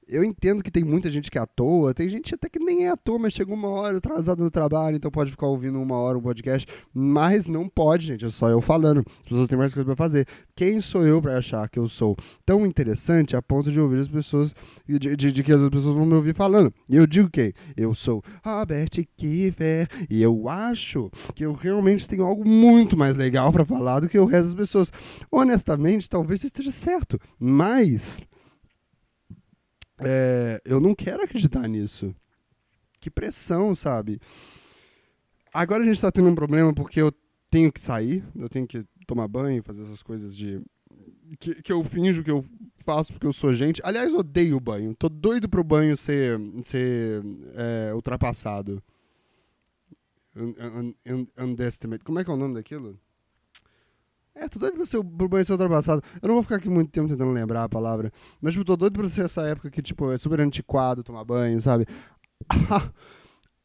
eu 0.08 0.24
entendo 0.24 0.64
que 0.64 0.72
tem 0.72 0.84
muita 0.84 1.10
gente 1.10 1.30
que 1.30 1.38
é 1.38 1.42
à 1.42 1.46
toa, 1.46 1.94
tem 1.94 2.10
gente 2.10 2.34
até 2.34 2.50
que 2.50 2.60
nem 2.60 2.86
é 2.86 2.90
à 2.90 2.98
toa, 2.98 3.20
mas 3.20 3.34
chegou 3.34 3.56
uma 3.56 3.70
hora 3.70 3.98
atrasado 3.98 4.44
no 4.44 4.50
trabalho, 4.50 4.98
então 4.98 5.12
pode 5.12 5.32
ficar 5.32 5.48
ouvindo 5.48 5.82
uma 5.82 5.96
hora 5.98 6.18
um 6.18 6.22
podcast, 6.22 6.68
mas 6.94 7.48
não 7.48 7.68
pode, 7.68 8.08
gente, 8.08 8.26
é 8.26 8.30
só 8.30 8.50
eu 8.50 8.62
falando. 8.62 9.04
As 9.22 9.30
pessoas 9.30 9.50
têm 9.50 9.58
mais 9.58 9.74
coisa 9.74 9.86
para 9.86 9.96
fazer. 9.96 10.28
Quem 10.56 10.82
sou 10.82 11.06
eu 11.06 11.22
para 11.22 11.38
achar 11.38 11.68
que 11.70 11.80
eu 11.80 11.88
sou 11.88 12.16
tão 12.46 12.66
interessante 12.66 13.36
a 13.36 13.42
ponto 13.42 13.72
de 13.72 13.80
ouvir 13.80 14.00
as 14.00 14.08
pessoas, 14.08 14.56
de, 14.88 15.16
de, 15.16 15.32
de 15.32 15.44
que 15.44 15.52
as 15.52 15.70
pessoas 15.70 15.96
vão 15.96 16.06
me 16.06 16.14
ouvir 16.14 16.34
falando? 16.34 16.74
E 16.90 16.96
eu 16.96 17.06
digo 17.06 17.30
quem? 17.30 17.54
Eu 17.76 17.94
sou 17.94 18.24
Robert 18.44 18.90
Kiefer, 19.16 19.88
e 20.10 20.22
eu 20.22 20.48
acho 20.48 21.12
que 21.36 21.46
eu 21.46 21.54
realmente 21.54 22.08
tenho 22.08 22.24
algo 22.24 22.48
muito 22.48 22.96
mais 22.96 23.18
legal 23.18 23.52
para 23.52 23.66
falar 23.66 24.00
do 24.00 24.10
que 24.10 24.18
o 24.18 24.26
resto 24.26 24.46
das 24.46 24.56
pessoas. 24.56 24.92
Honestamente, 25.32 26.10
talvez 26.10 26.40
isso 26.40 26.48
esteja 26.48 26.72
certo, 26.72 27.20
mas 27.40 28.22
é, 30.00 30.62
eu 30.66 30.80
não 30.80 30.94
quero 30.94 31.24
acreditar 31.24 31.68
nisso. 31.68 32.14
Que 33.00 33.10
pressão, 33.10 33.74
sabe? 33.76 34.20
Agora 35.54 35.84
a 35.84 35.86
gente 35.86 36.02
tá 36.02 36.12
tendo 36.12 36.30
um 36.30 36.36
problema 36.36 36.74
porque 36.74 37.02
eu 37.02 37.12
tenho 37.50 37.72
que 37.72 37.80
sair, 37.80 38.24
eu 38.36 38.50
tenho 38.50 38.68
que 38.68 38.86
tomar 39.06 39.28
banho, 39.28 39.64
fazer 39.64 39.84
essas 39.84 40.04
coisas 40.04 40.36
de. 40.36 40.62
Que, 41.40 41.62
que 41.62 41.72
eu 41.72 41.84
finjo 41.84 42.24
que 42.24 42.32
eu 42.32 42.44
faço 42.80 43.14
porque 43.14 43.28
eu 43.28 43.34
sou 43.34 43.54
gente. 43.54 43.82
Aliás, 43.84 44.14
odeio 44.14 44.60
banho. 44.60 44.96
Tô 44.96 45.10
doido 45.10 45.50
pro 45.50 45.64
banho 45.64 45.96
ser, 45.98 46.40
ser 46.64 47.22
é, 47.56 47.94
ultrapassado. 47.94 48.82
Un, 50.36 50.94
un, 51.06 51.28
underestimate. 51.38 52.04
Como 52.04 52.20
é 52.20 52.24
que 52.24 52.30
é 52.30 52.34
o 52.34 52.38
nome 52.38 52.54
daquilo? 52.54 53.00
É, 54.40 54.48
tô 54.48 54.60
doido 54.60 54.76
pra 54.76 54.86
ser 54.86 54.98
o 54.98 55.04
banho 55.04 55.44
ser 55.44 55.54
ultrapassado. 55.54 56.04
Eu 56.22 56.28
não 56.28 56.36
vou 56.36 56.44
ficar 56.44 56.58
aqui 56.58 56.70
muito 56.70 56.92
tempo 56.92 57.08
tentando 57.08 57.32
lembrar 57.32 57.64
a 57.64 57.70
palavra. 57.70 58.14
Mas, 58.40 58.54
tipo, 58.54 58.64
tô 58.64 58.78
doido 58.78 59.00
pra 59.00 59.10
ser 59.10 59.26
essa 59.26 59.42
época 59.42 59.72
que, 59.72 59.82
tipo, 59.82 60.12
é 60.12 60.18
super 60.18 60.40
antiquado 60.40 61.04
tomar 61.04 61.24
banho, 61.24 61.60
sabe? 61.60 61.88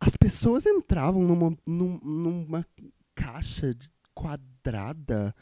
As 0.01 0.17
pessoas 0.17 0.65
entravam 0.65 1.23
numa, 1.23 1.57
numa 1.67 2.67
caixa 3.15 3.77
quadrada 4.15 5.35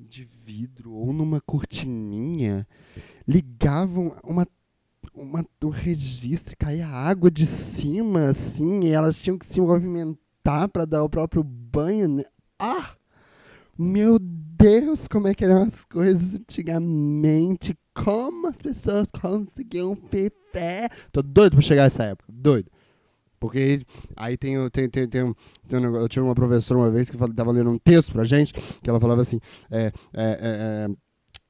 de 0.00 0.24
vidro 0.24 0.92
ou 0.92 1.12
numa 1.12 1.40
cortininha, 1.40 2.66
ligavam 3.26 4.16
uma, 4.24 4.46
uma, 5.12 5.44
um 5.62 5.68
registro, 5.68 6.56
caía 6.56 6.86
água 6.86 7.30
de 7.30 7.46
cima, 7.46 8.30
assim, 8.30 8.80
e 8.84 8.88
elas 8.88 9.20
tinham 9.20 9.38
que 9.38 9.44
se 9.44 9.60
movimentar 9.60 10.68
para 10.72 10.86
dar 10.86 11.04
o 11.04 11.10
próprio 11.10 11.44
banho. 11.44 12.08
Né? 12.08 12.24
Ah! 12.58 12.97
Meu 13.78 14.18
Deus, 14.18 15.06
como 15.06 15.28
é 15.28 15.34
que 15.34 15.44
eram 15.44 15.62
as 15.62 15.84
coisas 15.84 16.34
antigamente. 16.34 17.78
como 17.94 18.48
as 18.48 18.60
pessoas 18.60 19.06
conseguiam 19.20 19.94
viver. 19.94 20.90
Tô 21.12 21.22
doido 21.22 21.52
pra 21.52 21.62
chegar 21.62 21.84
essa 21.84 22.02
época, 22.04 22.32
doido. 22.32 22.70
Porque 23.38 23.80
aí 24.16 24.36
tem, 24.36 24.56
tem, 24.70 24.90
tem, 24.90 25.08
tem, 25.08 25.34
tem 25.68 25.78
um 25.78 25.96
eu 25.96 26.08
tive 26.08 26.24
uma 26.24 26.34
professora 26.34 26.80
uma 26.80 26.90
vez 26.90 27.08
que 27.08 27.16
estava 27.16 27.52
lendo 27.52 27.70
um 27.70 27.78
texto 27.78 28.12
pra 28.12 28.24
gente, 28.24 28.52
que 28.52 28.90
ela 28.90 28.98
falava 28.98 29.22
assim, 29.22 29.38
é, 29.70 29.86
é, 29.86 29.92
é, 30.14 30.38
é 30.42 30.88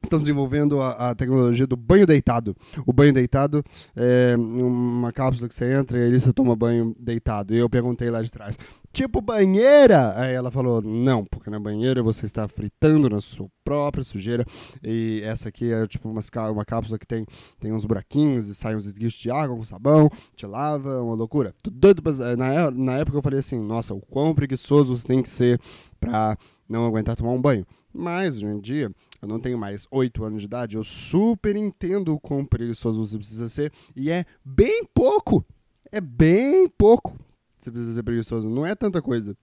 estão 0.02 0.18
desenvolvendo 0.18 0.80
a, 0.80 1.10
a, 1.10 1.14
tecnologia 1.14 1.66
do 1.66 1.76
banho 1.76 2.06
deitado. 2.06 2.56
O 2.86 2.92
banho 2.92 3.12
deitado 3.12 3.64
é 3.96 4.36
uma 4.36 5.12
cápsula 5.12 5.48
que 5.48 5.54
você 5.54 5.72
entra 5.72 5.98
e 5.98 6.02
aí 6.02 6.20
você 6.20 6.32
toma 6.32 6.54
banho 6.54 6.94
deitado. 6.98 7.54
E 7.54 7.58
eu 7.58 7.68
perguntei 7.68 8.08
lá 8.08 8.22
de 8.22 8.30
trás, 8.30 8.56
tipo 8.92 9.20
banheira? 9.20 10.14
Aí 10.16 10.34
ela 10.34 10.50
falou, 10.50 10.80
não, 10.80 11.24
porque 11.24 11.50
na 11.50 11.58
banheira 11.58 12.02
você 12.02 12.26
está 12.26 12.46
fritando 12.46 13.10
na 13.10 13.20
sua 13.20 13.48
própria 13.64 14.04
sujeira. 14.04 14.44
E 14.82 15.20
essa 15.24 15.48
aqui 15.48 15.72
é 15.72 15.86
tipo 15.86 16.08
uma, 16.08 16.20
uma 16.50 16.64
cápsula 16.64 16.98
que 16.98 17.06
tem, 17.06 17.26
tem 17.60 17.72
uns 17.72 17.84
buraquinhos 17.84 18.48
e 18.48 18.54
sai 18.54 18.76
uns 18.76 18.86
esguichos 18.86 19.20
de 19.20 19.30
água 19.30 19.56
com 19.56 19.64
sabão, 19.64 20.08
te 20.36 20.46
lava, 20.46 21.02
uma 21.02 21.14
loucura. 21.14 21.54
Tô 21.62 21.70
doido 21.70 22.02
pra, 22.02 22.12
na, 22.36 22.70
na 22.70 22.98
época 22.98 23.18
eu 23.18 23.22
falei 23.22 23.40
assim, 23.40 23.58
nossa, 23.58 23.94
o 23.94 24.00
quão 24.00 24.34
preguiçoso 24.34 24.96
você 24.96 25.06
tem 25.06 25.22
que 25.22 25.28
ser 25.28 25.60
pra 25.98 26.36
não 26.68 26.86
aguentar 26.86 27.16
tomar 27.16 27.32
um 27.32 27.40
banho. 27.40 27.66
Mas 27.92 28.36
hoje 28.36 28.46
em 28.46 28.60
dia, 28.60 28.92
eu 29.20 29.28
não 29.28 29.40
tenho 29.40 29.58
mais 29.58 29.86
8 29.90 30.24
anos 30.24 30.42
de 30.42 30.46
idade, 30.46 30.76
eu 30.76 30.84
super 30.84 31.56
entendo 31.56 32.14
o 32.14 32.20
quão 32.20 32.44
preguiçoso 32.44 33.04
você 33.04 33.18
precisa 33.18 33.48
ser. 33.48 33.72
E 33.96 34.10
é 34.10 34.24
bem 34.44 34.84
pouco. 34.94 35.44
É 35.90 36.00
bem 36.00 36.68
pouco. 36.68 37.18
Você 37.58 37.70
precisa 37.70 37.94
ser 37.94 38.02
preguiçoso. 38.02 38.48
Não 38.48 38.64
é 38.64 38.74
tanta 38.74 39.02
coisa. 39.02 39.36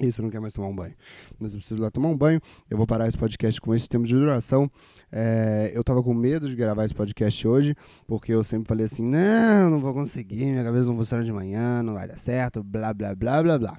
E 0.00 0.10
você 0.10 0.22
não 0.22 0.30
quer 0.30 0.40
mais 0.40 0.54
tomar 0.54 0.68
um 0.68 0.74
banho. 0.74 0.94
Mas 1.38 1.52
eu 1.52 1.58
preciso 1.58 1.78
ir 1.78 1.82
lá 1.82 1.90
tomar 1.90 2.08
um 2.08 2.16
banho. 2.16 2.40
Eu 2.70 2.78
vou 2.78 2.86
parar 2.86 3.06
esse 3.06 3.18
podcast 3.18 3.60
com 3.60 3.74
esse 3.74 3.86
tempo 3.86 4.06
de 4.06 4.14
duração. 4.14 4.70
É, 5.12 5.70
eu 5.74 5.84
tava 5.84 6.02
com 6.02 6.14
medo 6.14 6.48
de 6.48 6.56
gravar 6.56 6.86
esse 6.86 6.94
podcast 6.94 7.46
hoje, 7.46 7.76
porque 8.06 8.32
eu 8.32 8.42
sempre 8.42 8.66
falei 8.66 8.86
assim: 8.86 9.04
não, 9.04 9.68
não 9.68 9.80
vou 9.80 9.92
conseguir, 9.92 10.46
minha 10.46 10.64
cabeça 10.64 10.88
não 10.88 10.96
funciona 10.96 11.22
de 11.22 11.32
manhã, 11.32 11.82
não 11.82 11.92
vai 11.92 12.08
dar 12.08 12.18
certo, 12.18 12.62
blá, 12.62 12.94
blá, 12.94 13.14
blá, 13.14 13.42
blá, 13.42 13.58
blá. 13.58 13.78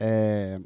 É, 0.00 0.58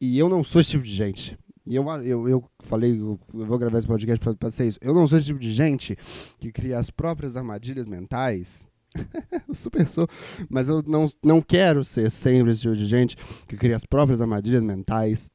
e 0.00 0.18
eu 0.18 0.30
não 0.30 0.42
sou 0.42 0.62
esse 0.62 0.70
tipo 0.70 0.84
de 0.84 0.94
gente. 0.94 1.38
E 1.68 1.74
eu, 1.74 1.86
eu, 2.02 2.28
eu 2.28 2.44
falei, 2.60 2.98
eu 2.98 3.20
vou 3.30 3.58
gravar 3.58 3.76
esse 3.76 3.86
podcast 3.86 4.18
pra, 4.18 4.34
pra 4.34 4.50
ser 4.50 4.68
isso. 4.68 4.78
Eu 4.80 4.94
não 4.94 5.06
sou 5.06 5.18
esse 5.18 5.26
tipo 5.26 5.38
de 5.38 5.52
gente 5.52 5.94
que 6.38 6.50
cria 6.50 6.78
as 6.78 6.90
próprias 6.90 7.36
armadilhas 7.36 7.86
mentais. 7.86 8.66
eu 9.46 9.54
super 9.54 9.86
sou. 9.86 10.08
Mas 10.48 10.70
eu 10.70 10.82
não, 10.86 11.04
não 11.22 11.42
quero 11.42 11.84
ser 11.84 12.10
sempre 12.10 12.52
esse 12.52 12.62
tipo 12.62 12.74
de 12.74 12.86
gente 12.86 13.18
que 13.46 13.54
cria 13.54 13.76
as 13.76 13.84
próprias 13.84 14.22
armadilhas 14.22 14.64
mentais 14.64 15.30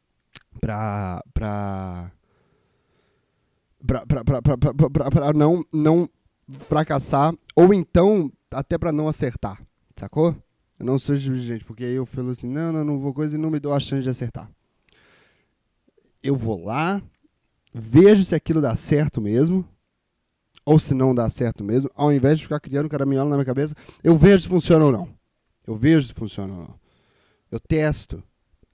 pra. 0.59 1.23
pra. 1.35 2.11
pra 3.85 5.33
não, 5.35 5.63
não 5.71 6.09
fracassar. 6.67 7.31
Ou 7.55 7.75
então, 7.75 8.31
até 8.49 8.75
pra 8.79 8.91
não 8.91 9.07
acertar. 9.07 9.61
Sacou? 9.95 10.35
Eu 10.79 10.85
não 10.87 10.97
sou 10.97 11.13
esse 11.13 11.25
tipo 11.25 11.35
de 11.35 11.43
gente, 11.43 11.63
porque 11.63 11.83
aí 11.83 11.93
eu 11.93 12.07
falo 12.07 12.31
assim, 12.31 12.47
não, 12.47 12.73
não, 12.73 12.83
não 12.83 12.97
vou 12.97 13.13
coisa 13.13 13.35
e 13.35 13.39
não 13.39 13.51
me 13.51 13.59
dou 13.59 13.71
a 13.71 13.79
chance 13.79 14.01
de 14.01 14.09
acertar 14.09 14.49
eu 16.23 16.35
vou 16.35 16.63
lá, 16.63 17.01
vejo 17.73 18.23
se 18.23 18.33
aquilo 18.33 18.61
dá 18.61 18.75
certo 18.75 19.21
mesmo, 19.21 19.67
ou 20.65 20.79
se 20.79 20.93
não 20.93 21.13
dá 21.13 21.29
certo 21.29 21.63
mesmo, 21.63 21.91
ao 21.93 22.13
invés 22.13 22.37
de 22.37 22.45
ficar 22.45 22.59
criando 22.59 22.89
caraminhola 22.89 23.29
na 23.29 23.35
minha 23.35 23.45
cabeça, 23.45 23.75
eu 24.03 24.17
vejo 24.17 24.43
se 24.43 24.47
funciona 24.47 24.85
ou 24.85 24.91
não. 24.91 25.09
Eu 25.67 25.75
vejo 25.75 26.07
se 26.07 26.13
funciona 26.13 26.53
ou 26.53 26.59
não. 26.59 26.75
Eu 27.51 27.59
testo. 27.59 28.23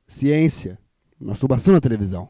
Ciência. 0.07 0.77
Masturbação 1.19 1.73
na 1.73 1.81
televisão. 1.81 2.29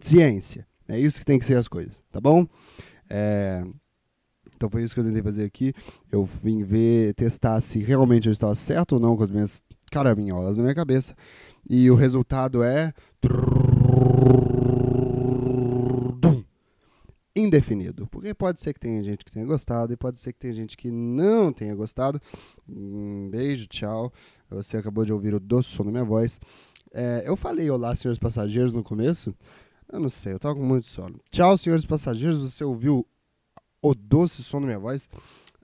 Ciência. 0.00 0.66
É 0.86 0.98
isso 0.98 1.18
que 1.18 1.26
tem 1.26 1.38
que 1.38 1.44
ser 1.44 1.56
as 1.56 1.68
coisas, 1.68 2.02
tá 2.10 2.20
bom? 2.20 2.46
É... 3.08 3.64
Então 4.54 4.68
foi 4.70 4.82
isso 4.82 4.94
que 4.94 5.00
eu 5.00 5.04
tentei 5.04 5.22
fazer 5.22 5.44
aqui. 5.44 5.72
Eu 6.10 6.24
vim 6.24 6.62
ver, 6.62 7.14
testar 7.14 7.60
se 7.60 7.78
realmente 7.78 8.26
eu 8.26 8.32
estava 8.32 8.54
certo 8.54 8.92
ou 8.92 9.00
não 9.00 9.16
com 9.16 9.22
as 9.22 9.30
minhas 9.30 9.62
caraminholas 9.90 10.56
na 10.56 10.64
minha 10.64 10.74
cabeça. 10.74 11.14
E 11.68 11.90
o 11.90 11.94
resultado 11.94 12.62
é 12.62 12.92
indefinido. 17.38 18.06
Porque 18.08 18.34
pode 18.34 18.60
ser 18.60 18.72
que 18.74 18.80
tenha 18.80 19.02
gente 19.02 19.24
que 19.24 19.32
tenha 19.32 19.46
gostado 19.46 19.92
e 19.92 19.96
pode 19.96 20.18
ser 20.18 20.32
que 20.32 20.38
tenha 20.38 20.54
gente 20.54 20.76
que 20.76 20.90
não 20.90 21.52
tenha 21.52 21.74
gostado. 21.74 22.20
Um 22.68 23.28
beijo, 23.30 23.66
tchau. 23.66 24.12
Você 24.50 24.76
acabou 24.76 25.04
de 25.04 25.12
ouvir 25.12 25.34
o 25.34 25.40
doce 25.40 25.68
som 25.68 25.84
da 25.84 25.90
minha 25.90 26.04
voz. 26.04 26.40
É, 26.92 27.22
eu 27.26 27.36
falei 27.36 27.70
olá, 27.70 27.94
senhores 27.94 28.18
passageiros, 28.18 28.72
no 28.72 28.82
começo. 28.82 29.34
Eu 29.90 30.00
não 30.00 30.10
sei, 30.10 30.34
eu 30.34 30.38
tava 30.38 30.54
com 30.54 30.64
muito 30.64 30.86
sono. 30.86 31.20
Tchau, 31.30 31.56
senhores 31.56 31.86
passageiros. 31.86 32.40
Você 32.40 32.64
ouviu 32.64 33.06
o 33.80 33.94
doce 33.94 34.42
som 34.42 34.60
da 34.60 34.66
minha 34.66 34.78
voz? 34.78 35.08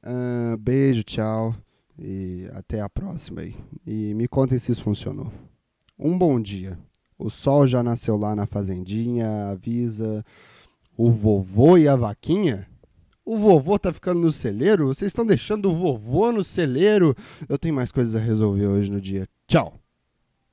Uh, 0.03 0.57
beijo, 0.59 1.03
tchau. 1.03 1.55
E 1.99 2.49
até 2.53 2.81
a 2.81 2.89
próxima 2.89 3.43
aí. 3.43 3.55
E 3.87 4.15
me 4.15 4.27
contem 4.27 4.59
se 4.59 4.73
isso 4.73 4.83
funcionou. 4.83 5.31
Um 5.99 6.17
bom 6.17 6.41
dia. 6.41 6.79
O 7.19 7.31
sol 7.31 7.67
já 7.67 7.83
nasceu 7.83 8.17
lá 8.17 8.35
na 8.35 8.47
fazendinha, 8.47 9.49
avisa 9.49 10.25
o 10.97 11.11
vovô 11.11 11.77
e 11.77 11.89
a 11.89 11.97
vaquinha? 11.97 12.67
O 13.25 13.39
vovô 13.39 13.79
tá 13.79 13.93
ficando 13.93 14.21
no 14.21 14.31
celeiro? 14.31 14.87
Vocês 14.87 15.09
estão 15.09 15.25
deixando 15.25 15.71
o 15.71 15.75
vovô 15.75 16.31
no 16.31 16.45
celeiro? 16.45 17.15
Eu 17.49 17.59
tenho 17.59 17.75
mais 17.75 17.91
coisas 17.91 18.15
a 18.15 18.19
resolver 18.19 18.67
hoje 18.67 18.91
no 18.91 19.01
dia. 19.01 19.27
Tchau! 19.47 19.84